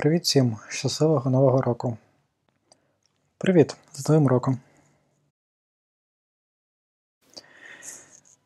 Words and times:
Привіт 0.00 0.22
всім! 0.22 0.56
Щасливого 0.68 1.30
Нового 1.30 1.62
року! 1.62 1.96
Привіт! 3.38 3.76
З 3.92 4.08
Новим 4.08 4.26
роком! 4.28 4.58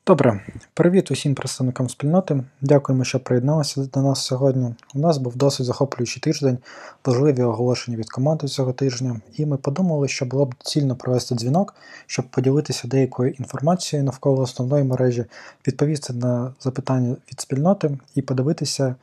Добре, 0.07 0.41
привіт 0.75 1.11
усім 1.11 1.35
представникам 1.35 1.89
спільноти. 1.89 2.45
Дякуємо, 2.61 3.05
що 3.05 3.21
приєдналися 3.21 3.85
до 3.85 4.03
нас 4.03 4.27
сьогодні. 4.27 4.75
У 4.95 4.99
нас 4.99 5.19
був 5.19 5.37
досить 5.37 5.67
захоплюючий 5.67 6.21
тиждень, 6.21 6.59
важливі 7.05 7.43
оголошення 7.43 7.97
від 7.97 8.11
команди 8.11 8.47
цього 8.47 8.73
тижня, 8.73 9.21
і 9.37 9.47
ми 9.47 9.57
подумали, 9.57 10.09
що 10.09 10.25
було 10.25 10.47
б 10.47 10.55
цільно 10.59 10.97
провести 10.97 11.35
дзвінок, 11.35 11.75
щоб 12.07 12.25
поділитися 12.31 12.89
деякою 12.89 13.31
інформацією 13.31 14.05
навколо 14.05 14.43
основної 14.43 14.85
мережі, 14.85 15.25
відповісти 15.67 16.13
на 16.13 16.55
запитання 16.61 17.17
від 17.31 17.41
спільноти 17.41 17.99
і 18.15 18.23
подивитися. 18.23 18.95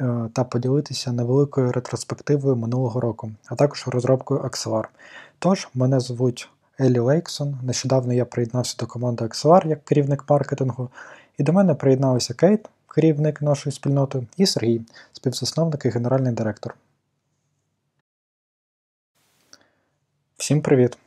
Е, 0.00 0.28
та 0.32 0.44
поділитися 0.44 1.12
невеликою 1.12 1.72
ретроспективою 1.72 2.56
минулого 2.56 3.00
року, 3.00 3.30
а 3.46 3.54
також 3.54 3.88
розробкою 3.88 4.40
Axelar. 4.40 4.84
Тож, 5.38 5.68
мене 5.74 6.00
звуть 6.00 6.48
Елі 6.80 6.98
Лейксон. 6.98 7.58
Нещодавно 7.62 8.12
я 8.12 8.24
приєднався 8.24 8.76
до 8.78 8.86
команди 8.86 9.24
Axelar 9.24 9.66
як 9.66 9.84
керівник 9.84 10.24
маркетингу, 10.28 10.88
і 11.38 11.42
до 11.42 11.52
мене 11.52 11.74
приєдналися 11.74 12.34
Кейт, 12.34 12.68
керівник 12.94 13.42
нашої 13.42 13.72
спільноти, 13.72 14.26
і 14.36 14.46
Сергій, 14.46 14.82
співзасновник 15.12 15.84
і 15.84 15.88
генеральний 15.88 16.32
директор. 16.32 16.74
Всім 20.36 20.62
привіт! 20.62 20.98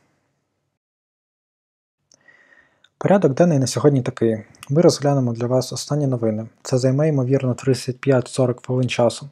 Порядок 3.01 3.33
денний 3.33 3.59
на 3.59 3.67
сьогодні 3.67 4.01
такий. 4.01 4.37
Ми 4.69 4.81
розглянемо 4.81 5.33
для 5.33 5.47
вас 5.47 5.73
останні 5.73 6.07
новини. 6.07 6.47
Це 6.63 6.77
займе, 6.77 7.07
ймовірно, 7.07 7.53
35-40 7.53 8.65
хвилин 8.65 8.89
часу. 8.89 9.29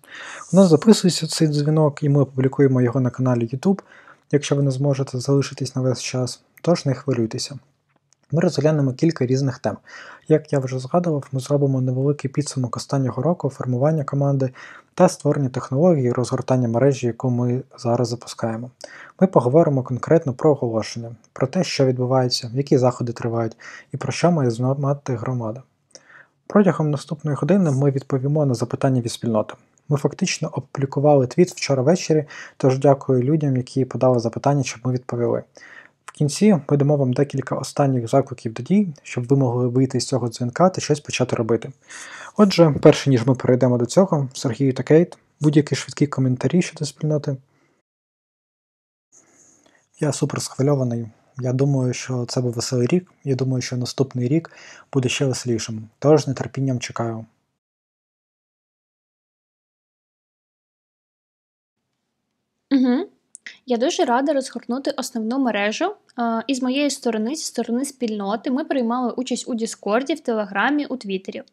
У 0.53 0.55
нас 0.55 0.69
записується 0.69 1.28
цей 1.28 1.47
дзвінок, 1.47 2.03
і 2.03 2.09
ми 2.09 2.22
опублікуємо 2.22 2.81
його 2.81 3.00
на 3.00 3.09
каналі 3.09 3.50
YouTube, 3.53 3.80
якщо 4.31 4.55
ви 4.55 4.64
не 4.64 4.72
зможете 4.72 5.19
залишитись 5.19 5.75
на 5.75 5.81
весь 5.81 6.02
час, 6.02 6.42
тож 6.61 6.86
не 6.86 6.94
хвилюйтеся. 6.94 7.59
Ми 8.31 8.42
розглянемо 8.42 8.94
кілька 8.94 9.25
різних 9.25 9.59
тем. 9.59 9.78
Як 10.28 10.53
я 10.53 10.59
вже 10.59 10.80
згадував, 10.80 11.28
ми 11.31 11.39
зробимо 11.39 11.81
невеликий 11.81 12.31
підсумок 12.31 12.78
останнього 12.78 13.23
року 13.23 13.50
формування 13.50 14.03
команди 14.03 14.50
та 14.94 15.09
створення 15.09 15.50
технології 15.50 16.11
розгортання 16.11 16.67
мережі, 16.67 17.08
яку 17.08 17.30
ми 17.30 17.61
зараз 17.78 18.08
запускаємо. 18.08 18.72
Ми 19.20 19.28
поговоримо 19.28 19.83
конкретно 19.83 20.33
про 20.33 20.52
оголошення, 20.52 21.16
про 21.33 21.48
те, 21.48 21.64
що 21.64 21.86
відбувається, 21.86 22.52
які 22.53 22.78
заходи 22.78 23.14
тривають 23.14 23.58
і 23.92 23.98
про 23.98 24.11
що 24.11 24.31
має 24.31 24.52
знати 24.52 25.16
громада. 25.16 25.64
Протягом 26.48 26.92
наступної 26.92 27.38
години 27.38 27.72
ми 27.72 27.92
відповімо 27.92 28.45
на 28.45 28.53
запитання 28.53 29.02
від 29.02 29.11
спільноти. 29.11 29.53
Ми 29.89 29.98
фактично 29.98 30.50
опублікували 30.53 31.28
твіт 31.28 31.52
вчора 31.52 31.83
ввечері, 31.83 32.25
тож 32.58 32.80
дякую 32.80 33.23
людям, 33.23 33.58
які 33.58 33.86
подали 33.86 34.20
запитання, 34.20 34.64
щоб 34.64 34.81
ми 34.86 34.94
відповіли. 34.94 35.44
В 36.18 36.20
кінці 36.20 36.60
ми 36.70 36.78
дамо 36.78 36.98
вам 36.98 37.14
декілька 37.14 37.56
останніх 37.56 38.08
закликів 38.08 38.54
до 38.54 38.64
дій, 38.64 38.88
щоб 39.04 39.28
ви 39.28 39.38
могли 39.38 39.68
вийти 39.68 40.00
з 40.00 40.08
цього 40.08 40.28
дзвінка 40.28 40.70
та 40.70 40.82
щось 40.82 41.00
почати 41.00 41.36
робити. 41.36 41.72
Отже, 42.38 42.76
перше 42.82 43.10
ніж 43.10 43.26
ми 43.26 43.36
перейдемо 43.36 43.78
до 43.78 43.86
цього, 43.86 44.30
Сергію 44.34 44.73
та 44.73 44.84
Кейт, 44.84 45.18
будь-які 45.40 45.76
швидкі 45.76 46.08
коментарі 46.08 46.62
щодо 46.62 46.86
спільноти. 46.86 47.38
Я 50.00 50.14
супер 50.14 50.42
схвильований. 50.42 51.08
Я 51.40 51.54
думаю, 51.54 51.94
що 51.94 52.26
це 52.26 52.42
був 52.42 52.54
веселий 52.54 52.88
рік. 52.88 53.12
Я 53.23 53.36
думаю, 53.36 53.62
що 53.62 53.78
наступний 53.78 54.28
рік 54.28 54.52
буде 54.94 55.10
ще 55.10 55.26
веселішим. 55.26 55.90
Тож 56.00 56.23
з 56.23 56.34
нетерпінням 56.34 56.80
чекаю. 56.80 57.26
Угу. 62.72 63.10
Я 63.70 63.78
дуже 63.78 64.05
рада 64.05 64.33
розгорнути 64.33 64.92
основну 64.98 65.39
мережу. 65.39 65.92
І 66.48 66.55
з 66.55 66.61
моєї 66.61 66.89
сторони, 66.89 67.36
зі 67.36 67.44
сторони 67.44 67.86
спільноти, 67.86 68.52
ми 68.52 68.64
приймали 68.64 69.11
участь 69.11 69.50
у 69.50 69.55
Діскорді, 69.55 70.14
в 70.14 70.20
Телеграмі, 70.20 70.86
у 70.86 70.98
Твіттері. 70.98 71.44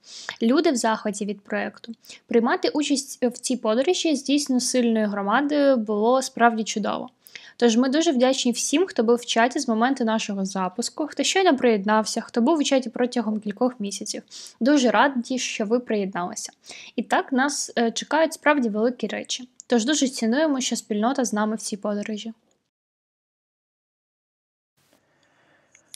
Люди 0.43 0.71
в 0.71 0.77
заході 0.77 1.25
від 1.25 1.41
проєкту. 1.41 1.93
Приймати 2.27 2.69
участь 2.69 3.25
в 3.25 3.39
цій 3.39 3.57
подорожі 3.57 4.17
з 4.17 4.25
дійсно 4.25 4.61
сильною 4.61 5.09
громадою 5.09 5.77
було 5.77 6.23
справді 6.23 6.65
чудово. 6.65 7.09
Тож 7.57 7.77
ми 7.77 7.89
дуже 7.89 8.13
вдячні 8.13 8.53
всім, 8.53 8.87
хто 8.87 9.03
був 9.03 9.17
в 9.17 9.27
чаті 9.27 9.61
з 9.61 9.69
моменту 9.69 10.05
нашого 10.05 10.45
запуску, 10.45 11.07
хто 11.07 11.23
щойно 11.23 11.57
приєднався, 11.57 12.21
хто 12.21 12.41
був 12.41 12.59
у 12.59 12.63
чаті 12.63 12.91
протягом 12.91 13.41
кількох 13.41 13.81
місяців. 13.81 14.23
Дуже 14.61 14.91
раді, 14.91 15.39
що 15.39 15.65
ви 15.65 15.81
приєдналися. 15.81 16.53
І 16.97 17.03
так 17.03 17.33
нас 17.33 17.73
е, 17.79 17.91
чекають 17.91 18.33
справді 18.33 18.69
великі 18.69 19.07
речі. 19.07 19.49
Тож 19.67 19.85
дуже 19.85 20.09
цінуємо, 20.09 20.61
що 20.61 20.77
спільнота 20.77 21.25
з 21.25 21.33
нами 21.33 21.57
в 21.57 21.59
цій 21.59 21.77
подорожі. 21.77 22.33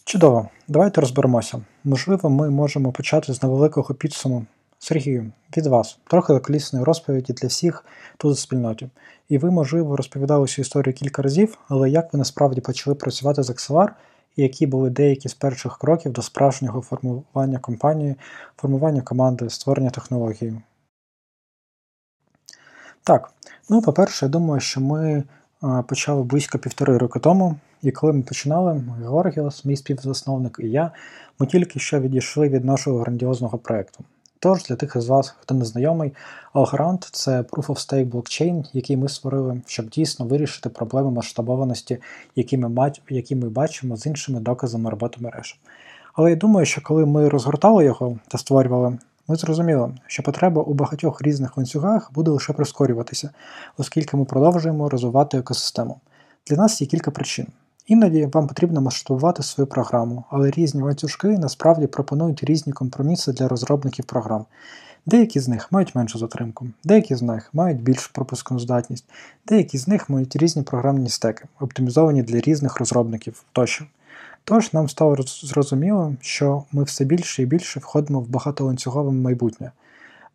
Чудово, 0.05 0.49
давайте 0.69 1.01
розберемося. 1.01 1.61
Можливо, 1.85 2.31
ми 2.31 2.51
можемо 2.51 2.93
почати 2.93 3.33
з 3.33 3.43
невеликого 3.43 3.95
підсуму. 3.95 4.47
Сергію, 4.78 5.33
від 5.56 5.66
вас, 5.66 5.99
трохи 6.05 6.33
лаколісної 6.33 6.84
розповіді 6.84 7.33
для 7.33 7.49
всіх 7.49 7.84
тут 8.16 8.33
у 8.33 8.34
спільноті. 8.34 8.89
І 9.28 9.39
ви, 9.39 9.50
можливо, 9.50 9.97
розповідали 9.97 10.47
цю 10.47 10.62
історію 10.62 10.94
кілька 10.94 11.22
разів, 11.22 11.59
але 11.69 11.91
як 11.91 12.12
ви 12.12 12.19
насправді 12.19 12.61
почали 12.61 12.94
працювати 12.94 13.43
з 13.43 13.50
Axelar 13.50 13.89
і 14.37 14.43
які 14.43 14.66
були 14.66 14.91
деякі 14.91 15.28
з 15.28 15.34
перших 15.34 15.78
кроків 15.78 16.12
до 16.12 16.22
справжнього 16.22 16.81
формування 16.81 17.59
компанії, 17.59 18.15
формування 18.56 19.03
команди, 19.03 19.50
створення 19.50 19.91
технології? 19.91 20.61
Так, 23.05 23.33
ну, 23.69 23.83
по-перше, 23.83 24.27
я 24.27 24.31
думаю, 24.31 24.60
що 24.60 24.81
ми 24.81 25.25
почали 25.89 26.22
близько 26.22 26.59
півтори 26.59 26.99
роки 26.99 27.19
тому, 27.19 27.56
і 27.83 27.93
коли 27.93 28.12
ми 28.12 28.22
починали, 28.22 28.83
Георгіос, 29.00 29.65
мій 29.65 29.77
співзасновник 29.77 30.56
і 30.62 30.71
я, 30.71 30.91
ми 31.39 31.47
тільки 31.47 31.78
що 31.78 32.00
відійшли 32.00 32.49
від 32.49 32.65
нашого 32.65 32.99
грандіозного 32.99 33.59
проєкту. 33.59 34.05
Тож, 34.41 34.65
для 34.65 34.76
тих 34.76 34.97
із 34.97 35.09
вас, 35.09 35.34
хто 35.41 35.54
не 35.54 35.65
знайомий, 35.65 36.12
Algorand– 36.54 37.09
це 37.12 37.41
Proof 37.41 37.66
of 37.66 37.75
Stake 37.75 38.06
блокчейн, 38.06 38.65
який 38.72 38.97
ми 38.97 39.09
створили, 39.09 39.62
щоб 39.66 39.88
дійсно 39.88 40.26
вирішити 40.26 40.69
проблеми 40.69 41.10
масштабованості, 41.10 41.99
які 42.37 42.59
ми 42.59 42.93
які 43.09 43.37
ми 43.37 43.48
бачимо 43.48 43.97
з 43.97 44.06
іншими 44.06 44.41
доказами 44.41 44.91
роботи 44.91 45.21
мереж. 45.21 45.59
Але 46.15 46.31
я 46.31 46.37
думаю, 46.37 46.66
що 46.66 46.82
коли 46.82 47.06
ми 47.06 47.28
розгортали 47.28 47.84
його 47.84 48.19
та 48.28 48.38
створювали, 48.38 48.98
ми 49.28 49.37
зрозуміли, 49.37 49.94
що 50.06 50.22
потреба 50.22 50.62
у 50.62 50.75
багатьох 50.75 51.22
різних 51.22 51.56
ланцюгах 51.56 52.12
буде 52.12 52.31
лише 52.31 52.53
прискорюватися, 52.53 53.31
оскільки 53.77 54.16
ми 54.16 54.25
продовжуємо 54.25 54.88
розвивати 54.88 55.38
екосистему. 55.38 56.00
Для 56.47 56.56
нас 56.56 56.81
є 56.81 56.87
кілька 56.87 57.10
причин. 57.10 57.47
Іноді 57.88 58.26
вам 58.26 58.47
потрібно 58.47 58.81
масштабувати 58.81 59.43
свою 59.43 59.66
програму, 59.66 60.25
але 60.31 60.50
різні 60.50 60.82
ланцюжки 60.82 61.28
насправді 61.28 61.87
пропонують 61.87 62.44
різні 62.44 62.72
компроміси 62.72 63.32
для 63.32 63.49
розробників 63.49 64.04
програм. 64.04 64.44
Деякі 65.06 65.41
з 65.41 65.49
них 65.49 65.72
мають 65.72 65.94
меншу 65.94 66.19
затримку, 66.19 66.66
деякі 66.84 67.15
з 67.15 67.22
них 67.22 67.50
мають 67.53 67.82
більш 67.82 68.06
пропускну 68.06 68.59
здатність, 68.59 69.04
деякі 69.47 69.78
з 69.78 69.88
них 69.88 70.10
мають 70.10 70.37
різні 70.37 70.62
програмні 70.62 71.09
стеки, 71.09 71.44
оптимізовані 71.60 72.22
для 72.22 72.41
різних 72.41 72.77
розробників 72.77 73.43
тощо. 73.53 73.84
Тож 74.44 74.72
нам 74.72 74.88
стало 74.88 75.16
зрозуміло, 75.27 76.15
що 76.21 76.65
ми 76.72 76.82
все 76.82 77.04
більше 77.04 77.43
і 77.43 77.47
більше 77.47 77.81
входимо 77.81 78.21
в 78.21 78.28
багатоланцюгове 78.28 79.12
майбутнє. 79.12 79.71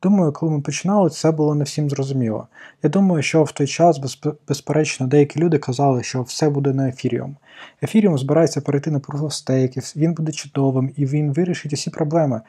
Думаю, 0.04 0.32
коли 0.32 0.52
ми 0.52 0.62
починали, 0.62 1.10
це 1.10 1.32
було 1.32 1.56
не 1.56 1.64
всім 1.64 1.90
зрозуміло. 1.90 2.48
Я 2.84 2.90
думаю, 2.90 3.24
що 3.24 3.44
в 3.44 3.52
той 3.52 3.68
час, 3.68 4.20
безперечно, 4.48 5.08
деякі 5.08 5.40
люди 5.40 5.58
казали, 5.58 6.04
що 6.04 6.22
все 6.22 6.50
буде 6.50 6.74
на 6.74 6.90
ефіріум. 6.90 7.36
Ефіріум 7.84 8.18
збирається 8.18 8.62
перейти 8.62 8.92
на 8.92 9.00
Stake, 9.00 9.98
він 9.98 10.14
буде 10.14 10.32
чудовим 10.32 10.92
і 10.96 11.06
він 11.06 11.34
вирішить 11.34 11.74
усі 11.74 11.90
проблеми. 11.90 12.42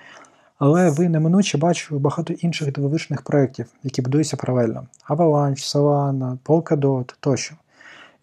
Але 0.58 0.90
ви 0.90 1.08
неминуче 1.08 1.58
бачили 1.58 2.00
багато 2.00 2.32
інших 2.32 2.72
дивовижних 2.72 3.22
проєктів, 3.22 3.66
які 3.82 4.02
будуються 4.02 4.36
паралельно: 4.36 4.86
Avalanche, 5.08 5.76
Solana, 5.76 6.38
Polkadot 6.44 7.14
тощо. 7.20 7.54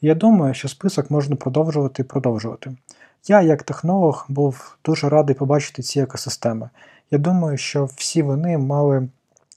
я 0.01 0.15
думаю, 0.15 0.53
що 0.53 0.67
список 0.67 1.11
можна 1.11 1.35
продовжувати 1.35 2.01
і 2.01 2.05
продовжувати. 2.05 2.71
Я, 3.27 3.41
як 3.41 3.63
технолог, 3.63 4.25
був 4.29 4.77
дуже 4.85 5.09
радий 5.09 5.35
побачити 5.35 5.81
ці 5.81 5.99
екосистеми. 5.99 6.69
Я 7.11 7.17
думаю, 7.17 7.57
що 7.57 7.85
всі 7.85 8.21
вони 8.21 8.57
мали 8.57 9.07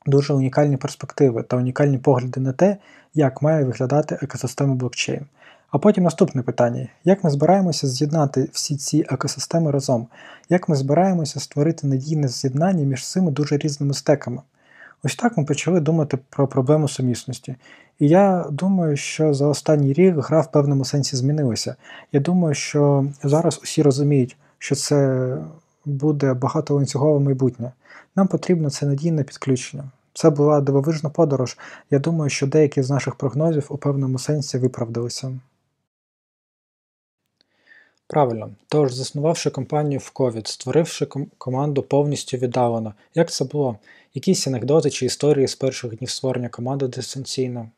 дуже 0.06 0.34
унікальні 0.34 0.76
перспективи 0.76 1.42
та 1.42 1.56
унікальні 1.56 1.98
погляди 1.98 2.40
на 2.40 2.52
те, 2.52 2.76
як 3.14 3.42
має 3.42 3.64
виглядати 3.64 4.18
екосистема 4.22 4.74
блокчейн. 4.74 5.26
А 5.70 5.78
потім 5.78 6.04
наступне 6.04 6.42
питання: 6.42 6.88
як 7.04 7.24
ми 7.24 7.30
збираємося 7.30 7.86
з'єднати 7.86 8.48
всі 8.52 8.76
ці 8.76 9.06
екосистеми 9.08 9.70
разом? 9.70 10.06
Як 10.48 10.68
ми 10.68 10.76
збираємося 10.76 11.40
створити 11.40 11.86
надійне 11.86 12.28
з'єднання 12.28 12.84
між 12.84 13.08
цими 13.08 13.30
дуже 13.30 13.56
різними 13.56 13.94
стеками? 13.94 14.42
Ось 15.02 15.16
так 15.16 15.36
ми 15.36 15.44
почали 15.44 15.80
думати 15.80 16.18
про 16.30 16.48
проблему 16.48 16.88
сумісності. 16.88 17.56
І 17.98 18.08
я 18.08 18.46
думаю, 18.50 18.96
що 18.96 19.34
за 19.34 19.46
останній 19.46 19.92
рік 19.92 20.16
гра 20.16 20.40
в 20.40 20.52
певному 20.52 20.84
сенсі 20.84 21.16
змінилася. 21.16 21.76
Я 22.12 22.20
думаю, 22.20 22.54
що 22.54 23.06
зараз 23.22 23.60
усі 23.62 23.82
розуміють, 23.82 24.36
що 24.58 24.74
це 24.74 25.28
буде 25.84 26.34
багатоланцюгове 26.34 27.20
майбутнє. 27.20 27.72
Нам 28.16 28.28
потрібно 28.28 28.70
це 28.70 28.86
надійне 28.86 29.24
підключення. 29.24 29.84
Це 30.12 30.30
була 30.30 30.60
дивовижна 30.60 31.10
подорож. 31.10 31.58
Я 31.90 31.98
думаю, 31.98 32.30
що 32.30 32.46
деякі 32.46 32.82
з 32.82 32.90
наших 32.90 33.14
прогнозів 33.14 33.66
у 33.68 33.76
певному 33.76 34.18
сенсі 34.18 34.58
виправдалися. 34.58 35.38
Правильно. 38.06 38.50
Тож, 38.68 38.92
заснувавши 38.92 39.50
компанію 39.50 39.98
в 39.98 40.12
COVID, 40.14 40.46
створивши 40.46 41.04
ком- 41.04 41.26
команду 41.38 41.82
повністю 41.82 42.36
віддалено. 42.36 42.94
Як 43.14 43.30
це 43.30 43.44
було? 43.44 43.78
Якісь 44.14 44.46
анекдоти 44.46 44.90
чи 44.90 45.06
історії 45.06 45.48
з 45.48 45.54
перших 45.54 45.96
днів 45.96 46.10
створення 46.10 46.48
команди 46.48 46.88
дистанційно? 46.88 47.70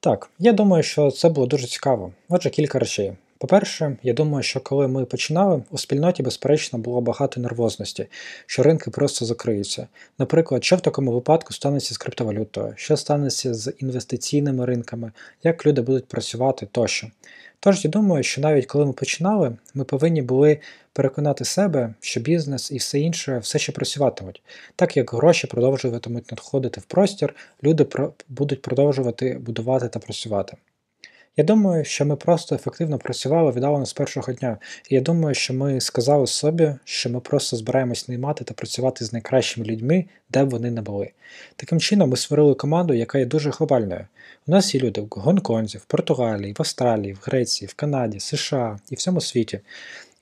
Так, 0.00 0.30
я 0.38 0.52
думаю, 0.52 0.82
що 0.82 1.10
це 1.10 1.28
було 1.28 1.46
дуже 1.46 1.66
цікаво. 1.66 2.12
Отже, 2.28 2.50
кілька 2.50 2.78
речей. 2.78 3.16
По-перше, 3.40 3.96
я 4.02 4.12
думаю, 4.12 4.42
що 4.42 4.60
коли 4.60 4.88
ми 4.88 5.04
починали, 5.04 5.62
у 5.70 5.78
спільноті, 5.78 6.22
безперечно, 6.22 6.78
було 6.78 7.00
багато 7.00 7.40
нервозності, 7.40 8.06
що 8.46 8.62
ринки 8.62 8.90
просто 8.90 9.24
закриються. 9.24 9.86
Наприклад, 10.18 10.64
що 10.64 10.76
в 10.76 10.80
такому 10.80 11.12
випадку 11.12 11.52
станеться 11.52 11.94
з 11.94 11.98
криптовалютою, 11.98 12.72
що 12.76 12.96
станеться 12.96 13.54
з 13.54 13.72
інвестиційними 13.78 14.66
ринками, 14.66 15.12
як 15.42 15.66
люди 15.66 15.80
будуть 15.80 16.06
працювати 16.06 16.68
тощо. 16.72 17.08
Тож 17.60 17.84
я 17.84 17.90
думаю, 17.90 18.22
що 18.22 18.40
навіть 18.40 18.66
коли 18.66 18.86
ми 18.86 18.92
починали, 18.92 19.56
ми 19.74 19.84
повинні 19.84 20.22
були 20.22 20.58
переконати 20.92 21.44
себе, 21.44 21.94
що 22.00 22.20
бізнес 22.20 22.72
і 22.72 22.76
все 22.76 23.00
інше 23.00 23.38
все 23.38 23.58
ще 23.58 23.72
працюватимуть. 23.72 24.42
Так 24.76 24.96
як 24.96 25.14
гроші 25.14 25.46
продовжуватимуть 25.46 26.30
надходити 26.30 26.80
в 26.80 26.84
простір, 26.84 27.34
люди 27.64 27.86
будуть 28.28 28.62
продовжувати 28.62 29.38
будувати 29.38 29.88
та 29.88 29.98
працювати. 29.98 30.56
Я 31.36 31.44
думаю, 31.44 31.84
що 31.84 32.06
ми 32.06 32.16
просто 32.16 32.54
ефективно 32.54 32.98
працювали 32.98 33.52
віддалено 33.52 33.86
з 33.86 33.92
першого 33.92 34.32
дня, 34.32 34.58
і 34.88 34.94
я 34.94 35.00
думаю, 35.00 35.34
що 35.34 35.54
ми 35.54 35.80
сказали 35.80 36.26
собі, 36.26 36.74
що 36.84 37.10
ми 37.10 37.20
просто 37.20 37.56
збираємось 37.56 38.08
наймати 38.08 38.44
та 38.44 38.54
працювати 38.54 39.04
з 39.04 39.12
найкращими 39.12 39.66
людьми, 39.66 40.04
де 40.30 40.44
б 40.44 40.50
вони 40.50 40.70
не 40.70 40.82
були. 40.82 41.10
Таким 41.56 41.80
чином, 41.80 42.10
ми 42.10 42.16
створили 42.16 42.54
команду, 42.54 42.94
яка 42.94 43.18
є 43.18 43.24
дуже 43.26 43.50
глобальною. 43.50 44.06
У 44.46 44.50
нас 44.50 44.74
є 44.74 44.80
люди 44.80 45.00
в 45.00 45.08
Гонконзі, 45.10 45.78
в 45.78 45.84
Португалії, 45.84 46.52
в 46.52 46.56
Австралії, 46.58 47.12
в 47.12 47.18
Греції, 47.22 47.68
в 47.68 47.74
Канаді, 47.74 48.20
США 48.20 48.78
і 48.90 48.94
всьому 48.94 49.20
світі. 49.20 49.60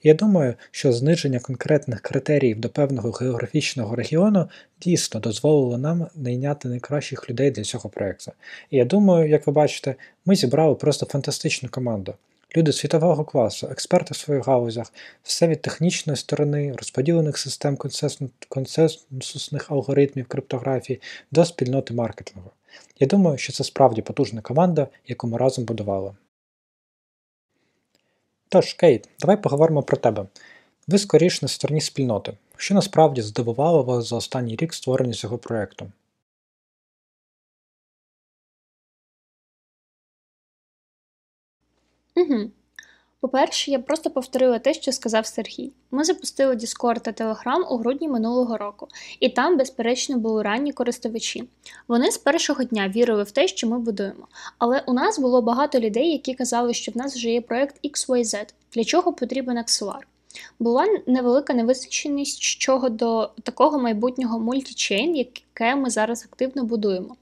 Я 0.03 0.13
думаю, 0.13 0.53
що 0.71 0.93
зниження 0.93 1.39
конкретних 1.39 2.01
критеріїв 2.01 2.59
до 2.59 2.69
певного 2.69 3.11
географічного 3.11 3.95
регіону 3.95 4.49
дійсно 4.81 5.19
дозволило 5.19 5.77
нам 5.77 6.07
найняти 6.15 6.67
найкращих 6.67 7.29
людей 7.29 7.51
для 7.51 7.63
цього 7.63 7.89
проєкту. 7.89 8.31
І 8.69 8.77
я 8.77 8.85
думаю, 8.85 9.29
як 9.29 9.47
ви 9.47 9.53
бачите, 9.53 9.95
ми 10.25 10.35
зібрали 10.35 10.75
просто 10.75 11.05
фантастичну 11.05 11.69
команду. 11.69 12.13
Люди 12.57 12.73
світового 12.73 13.25
класу, 13.25 13.67
експерти 13.71 14.13
в 14.13 14.17
своїх 14.17 14.47
галузях, 14.47 14.93
все 15.23 15.47
від 15.47 15.61
технічної 15.61 16.17
сторони, 16.17 16.73
розподілених 16.77 17.37
систем 17.37 17.77
консенсусних 18.49 19.71
алгоритмів 19.71 20.25
криптографії 20.25 21.01
до 21.31 21.45
спільноти 21.45 21.93
маркетингу. 21.93 22.51
Я 22.99 23.07
думаю, 23.07 23.37
що 23.37 23.53
це 23.53 23.63
справді 23.63 24.01
потужна 24.01 24.41
команда, 24.41 24.87
яку 25.07 25.27
ми 25.27 25.37
разом 25.37 25.65
будували. 25.65 26.11
Тож, 28.49 28.73
Кейт, 28.73 29.09
давай 29.19 29.41
поговоримо 29.41 29.83
про 29.83 29.97
тебе. 29.97 30.25
Ви 30.87 30.97
скоріш 30.97 31.41
на 31.41 31.47
стороні 31.47 31.81
спільноти. 31.81 32.37
Що 32.57 32.75
насправді 32.75 33.21
здивувало 33.21 33.83
вас 33.83 34.07
за 34.09 34.15
останній 34.15 34.55
рік 34.55 34.73
створення 34.73 35.13
цього 35.13 35.37
проєкту? 35.37 35.91
Угу. 42.15 42.51
По-перше, 43.21 43.71
я 43.71 43.79
просто 43.79 44.09
повторила 44.09 44.59
те, 44.59 44.73
що 44.73 44.91
сказав 44.91 45.25
Сергій. 45.25 45.71
Ми 45.91 46.03
запустили 46.03 46.55
Discord 46.55 46.99
та 46.99 47.11
Telegram 47.11 47.61
у 47.69 47.77
грудні 47.77 48.07
минулого 48.07 48.57
року, 48.57 48.87
і 49.19 49.29
там, 49.29 49.57
безперечно, 49.57 50.17
були 50.17 50.43
ранні 50.43 50.73
користувачі. 50.73 51.43
Вони 51.87 52.11
з 52.11 52.17
першого 52.17 52.63
дня 52.63 52.87
вірили 52.95 53.23
в 53.23 53.31
те, 53.31 53.47
що 53.47 53.67
ми 53.67 53.79
будуємо. 53.79 54.27
Але 54.57 54.83
у 54.87 54.93
нас 54.93 55.19
було 55.19 55.41
багато 55.41 55.79
людей, 55.79 56.11
які 56.11 56.33
казали, 56.33 56.73
що 56.73 56.91
в 56.91 56.97
нас 56.97 57.15
вже 57.15 57.29
є 57.29 57.41
проект 57.41 57.85
XYZ, 57.85 58.53
для 58.73 58.83
чого 58.83 59.13
потрібен 59.13 59.57
Axelar. 59.57 60.01
Була 60.59 60.85
невелика 61.07 61.53
невизначеність 61.53 62.41
щодо 62.41 63.31
такого 63.43 63.79
майбутнього 63.79 64.39
мультічейн, 64.39 65.15
яке 65.15 65.75
ми 65.75 65.89
зараз 65.89 66.25
активно 66.31 66.63
будуємо. 66.63 67.15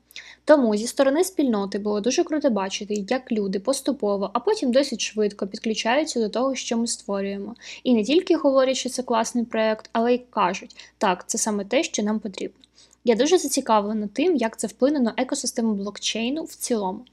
Тому 0.46 0.76
зі 0.76 0.88
сторони 0.88 1.24
спільноти 1.24 1.80
було 1.80 2.02
дуже 2.02 2.24
круто 2.24 2.50
бачити, 2.50 3.06
як 3.10 3.32
люди 3.32 3.60
поступово, 3.60 4.30
а 4.34 4.40
потім 4.40 4.72
досить 4.72 5.02
швидко 5.02 5.48
підключаються 5.48 6.20
до 6.20 6.30
того, 6.30 6.56
що 6.56 6.78
ми 6.78 6.88
створюємо. 6.88 7.56
І 7.84 7.94
не 7.94 8.04
тільки 8.04 8.36
говорять, 8.36 8.78
що 8.78 8.90
це 8.90 9.04
класний 9.04 9.46
проект, 9.46 9.90
але 9.94 10.14
й 10.14 10.22
кажуть, 10.30 10.76
так, 10.98 11.24
це 11.28 11.38
саме 11.38 11.66
те, 11.66 11.84
що 11.84 12.04
нам 12.04 12.20
потрібно. 12.20 12.58
Я 13.06 13.16
дуже 13.16 13.38
зацікавлена 13.38 14.10
тим, 14.14 14.36
як 14.36 14.60
це 14.60 14.68
вплине 14.68 15.00
на 15.00 15.14
екосистему 15.18 15.74
блокчейну 15.74 16.44
в 16.44 16.56
цілому. 16.56 17.06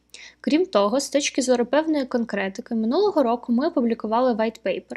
Крім 0.47 0.67
того, 0.67 1.01
з 1.01 1.09
точки 1.09 1.43
зору 1.43 1.67
певної 1.67 2.05
конкретики, 2.05 2.75
минулого 2.75 3.23
року 3.23 3.53
ми 3.53 3.67
опублікували 3.67 4.33
white 4.33 4.61
paper. 4.65 4.97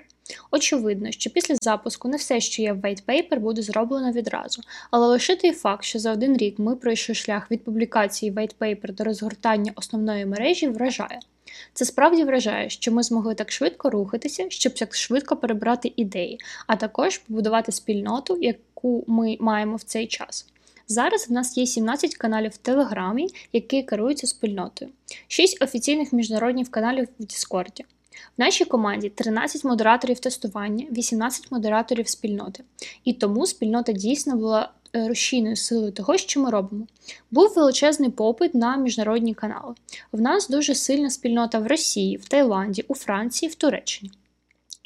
Очевидно, 0.51 1.11
що 1.11 1.29
після 1.29 1.55
запуску 1.55 2.07
не 2.07 2.17
все, 2.17 2.39
що 2.39 2.61
є 2.61 2.73
в 2.73 2.77
white 2.77 3.03
paper, 3.07 3.39
буде 3.39 3.61
зроблено 3.61 4.11
відразу, 4.11 4.61
але 4.91 5.07
лише 5.07 5.35
той 5.35 5.51
факт, 5.51 5.83
що 5.83 5.99
за 5.99 6.11
один 6.11 6.38
рік 6.38 6.59
ми 6.59 6.75
пройшли 6.75 7.15
шлях 7.15 7.51
від 7.51 7.63
публікації 7.63 8.31
white 8.31 8.55
paper 8.59 8.94
до 8.94 9.03
розгортання 9.03 9.71
основної 9.75 10.25
мережі, 10.25 10.67
вражає. 10.67 11.19
Це 11.73 11.85
справді 11.85 12.23
вражає, 12.23 12.69
що 12.69 12.91
ми 12.91 13.03
змогли 13.03 13.35
так 13.35 13.51
швидко 13.51 13.89
рухатися, 13.89 14.45
щоб 14.49 14.73
так 14.73 14.95
швидко 14.95 15.35
перебрати 15.35 15.94
ідеї, 15.95 16.39
а 16.67 16.75
також 16.75 17.17
побудувати 17.17 17.71
спільноту, 17.71 18.38
яку 18.41 19.03
ми 19.07 19.38
маємо 19.39 19.75
в 19.75 19.83
цей 19.83 20.07
час. 20.07 20.45
Зараз 20.88 21.30
в 21.30 21.31
нас 21.31 21.57
є 21.57 21.66
17 21.66 22.16
каналів 22.16 22.51
в 22.51 22.57
Телеграмі, 22.57 23.28
які 23.54 23.84
керуються 23.84 24.28
спільнотою, 24.28 24.92
6 25.28 25.63
офіційних 25.63 26.13
міжнародних 26.13 26.72
каналів 26.72 27.07
в 27.19 27.25
Діскорді. 27.25 27.86
В 28.38 28.42
нашій 28.42 28.66
команді 28.66 29.10
13 29.10 29.63
модераторів 29.63 30.19
тестування, 30.19 30.86
18 30.92 31.51
модераторів 31.51 32.07
спільноти. 32.07 32.63
І 33.04 33.13
тому 33.13 33.48
спільнота 33.48 33.92
дійсно 33.92 34.36
була 34.36 34.72
рушійною 34.94 35.56
силою 35.56 35.92
того, 35.92 36.18
що 36.18 36.39
ми 36.39 36.50
робимо. 36.50 36.88
Був 37.31 37.54
величезний 37.56 38.10
попит 38.10 38.56
на 38.56 38.78
міжнародні 38.78 39.33
канали. 39.33 39.75
В 40.12 40.22
нас 40.22 40.50
дуже 40.50 40.75
сильна 40.75 41.10
спільнота 41.10 41.60
в 41.60 41.68
Росії, 41.68 42.18
в 42.18 42.28
Таїланді, 42.28 42.86
у 42.88 42.95
Франції, 42.95 43.50
в 43.50 43.56
Туреччині. 43.56 44.12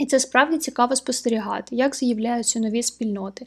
І 0.02 0.06
це 0.06 0.20
справді 0.20 0.58
цікаво 0.58 0.96
спостерігати, 0.96 1.76
як 1.76 1.96
з'являються 1.96 2.60
нові 2.60 2.84
спільноти, 2.84 3.46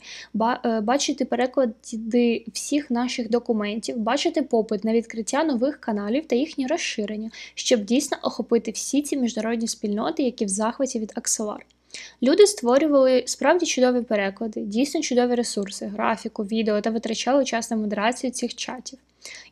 бачити 0.83 1.25
переклади 1.25 2.45
всіх 2.53 2.91
наших 2.91 3.31
документів, 3.31 3.97
бачити 3.97 4.43
попит 4.43 4.85
на 4.85 4.93
відкриття 4.93 5.45
нових 5.45 5.81
каналів 5.81 6.27
та 6.27 6.37
їхнє 6.37 6.67
розширення, 6.67 7.31
щоб 7.55 7.85
дійсно 7.85 8.19
охопити 8.23 8.71
всі 8.71 9.03
ці 9.03 9.17
міжнародні 9.17 9.69
спільноти, 9.69 10.23
які 10.23 10.45
в 10.45 10.49
захваті 10.49 10.99
від 10.99 11.13
Axelar. 11.13 11.59
Люди 12.23 12.47
створювали 12.47 13.25
справді 13.27 13.67
чудові 13.67 14.03
переклади, 14.03 14.61
дійсно 14.61 15.01
чудові 15.01 15.35
ресурси, 15.35 15.87
графіку, 15.87 16.45
відео 16.45 16.81
та 16.81 16.91
витрачали 16.91 17.45
час 17.45 17.71
на 17.71 17.77
модерацію 17.77 18.31
цих 18.31 18.55
чатів. 18.55 18.99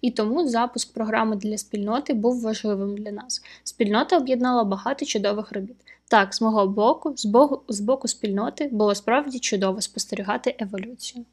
І 0.00 0.11
тому 0.11 0.49
запуск 0.49 0.92
програми 0.92 1.37
для 1.37 1.59
спільноти 1.59 2.14
був 2.14 2.40
важливим 2.40 2.97
для 2.97 3.12
нас. 3.12 3.42
Спільнота 3.64 4.16
об'єднала 4.16 4.64
багато 4.64 5.04
чудових 5.04 5.52
робіт. 5.52 5.76
Так, 6.09 6.35
з 6.35 6.40
мого 6.40 6.66
боку, 6.66 7.16
з 7.16 7.26
боку, 7.26 7.64
з 7.68 7.80
боку 7.80 8.09
спільноти, 8.09 8.68
було 8.73 8.94
справді 8.94 9.38
чудово 9.38 9.80
спостерігати 9.80 10.56
еволюцію. 10.59 11.25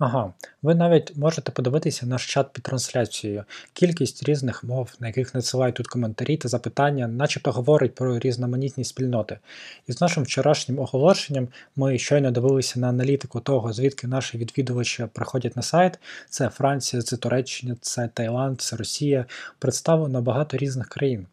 Ага, 0.00 0.32
ви 0.62 0.74
навіть 0.74 1.16
можете 1.16 1.52
подивитися 1.52 2.06
наш 2.06 2.32
чат 2.32 2.52
під 2.52 2.64
трансляцією. 2.64 3.44
Кількість 3.72 4.28
різних 4.28 4.64
мов, 4.64 4.94
на 5.00 5.06
яких 5.06 5.34
надсилають 5.34 5.74
тут 5.74 5.86
коментарі 5.86 6.36
та 6.36 6.48
запитання, 6.48 7.08
начебто 7.08 7.52
говорить 7.52 7.94
про 7.94 8.18
різноманітні 8.18 8.84
спільноти. 8.84 9.38
І 9.86 9.92
з 9.92 10.00
нашим 10.00 10.22
вчорашнім 10.22 10.78
оголошенням 10.78 11.48
ми 11.76 11.98
щойно 11.98 12.30
дивилися 12.30 12.80
на 12.80 12.88
аналітику 12.88 13.40
того, 13.40 13.72
звідки 13.72 14.06
наші 14.06 14.38
відвідувачі 14.38 15.06
приходять 15.12 15.56
на 15.56 15.62
сайт. 15.62 15.98
Це 16.30 16.48
Франція, 16.48 17.02
це 17.02 17.16
Туреччина, 17.16 17.76
це 17.80 18.08
Таїланд, 18.08 18.60
це 18.60 18.76
Росія. 18.76 19.24
Представлено 19.58 20.22
багато 20.22 20.56
різних 20.56 20.88
країн. 20.88 21.26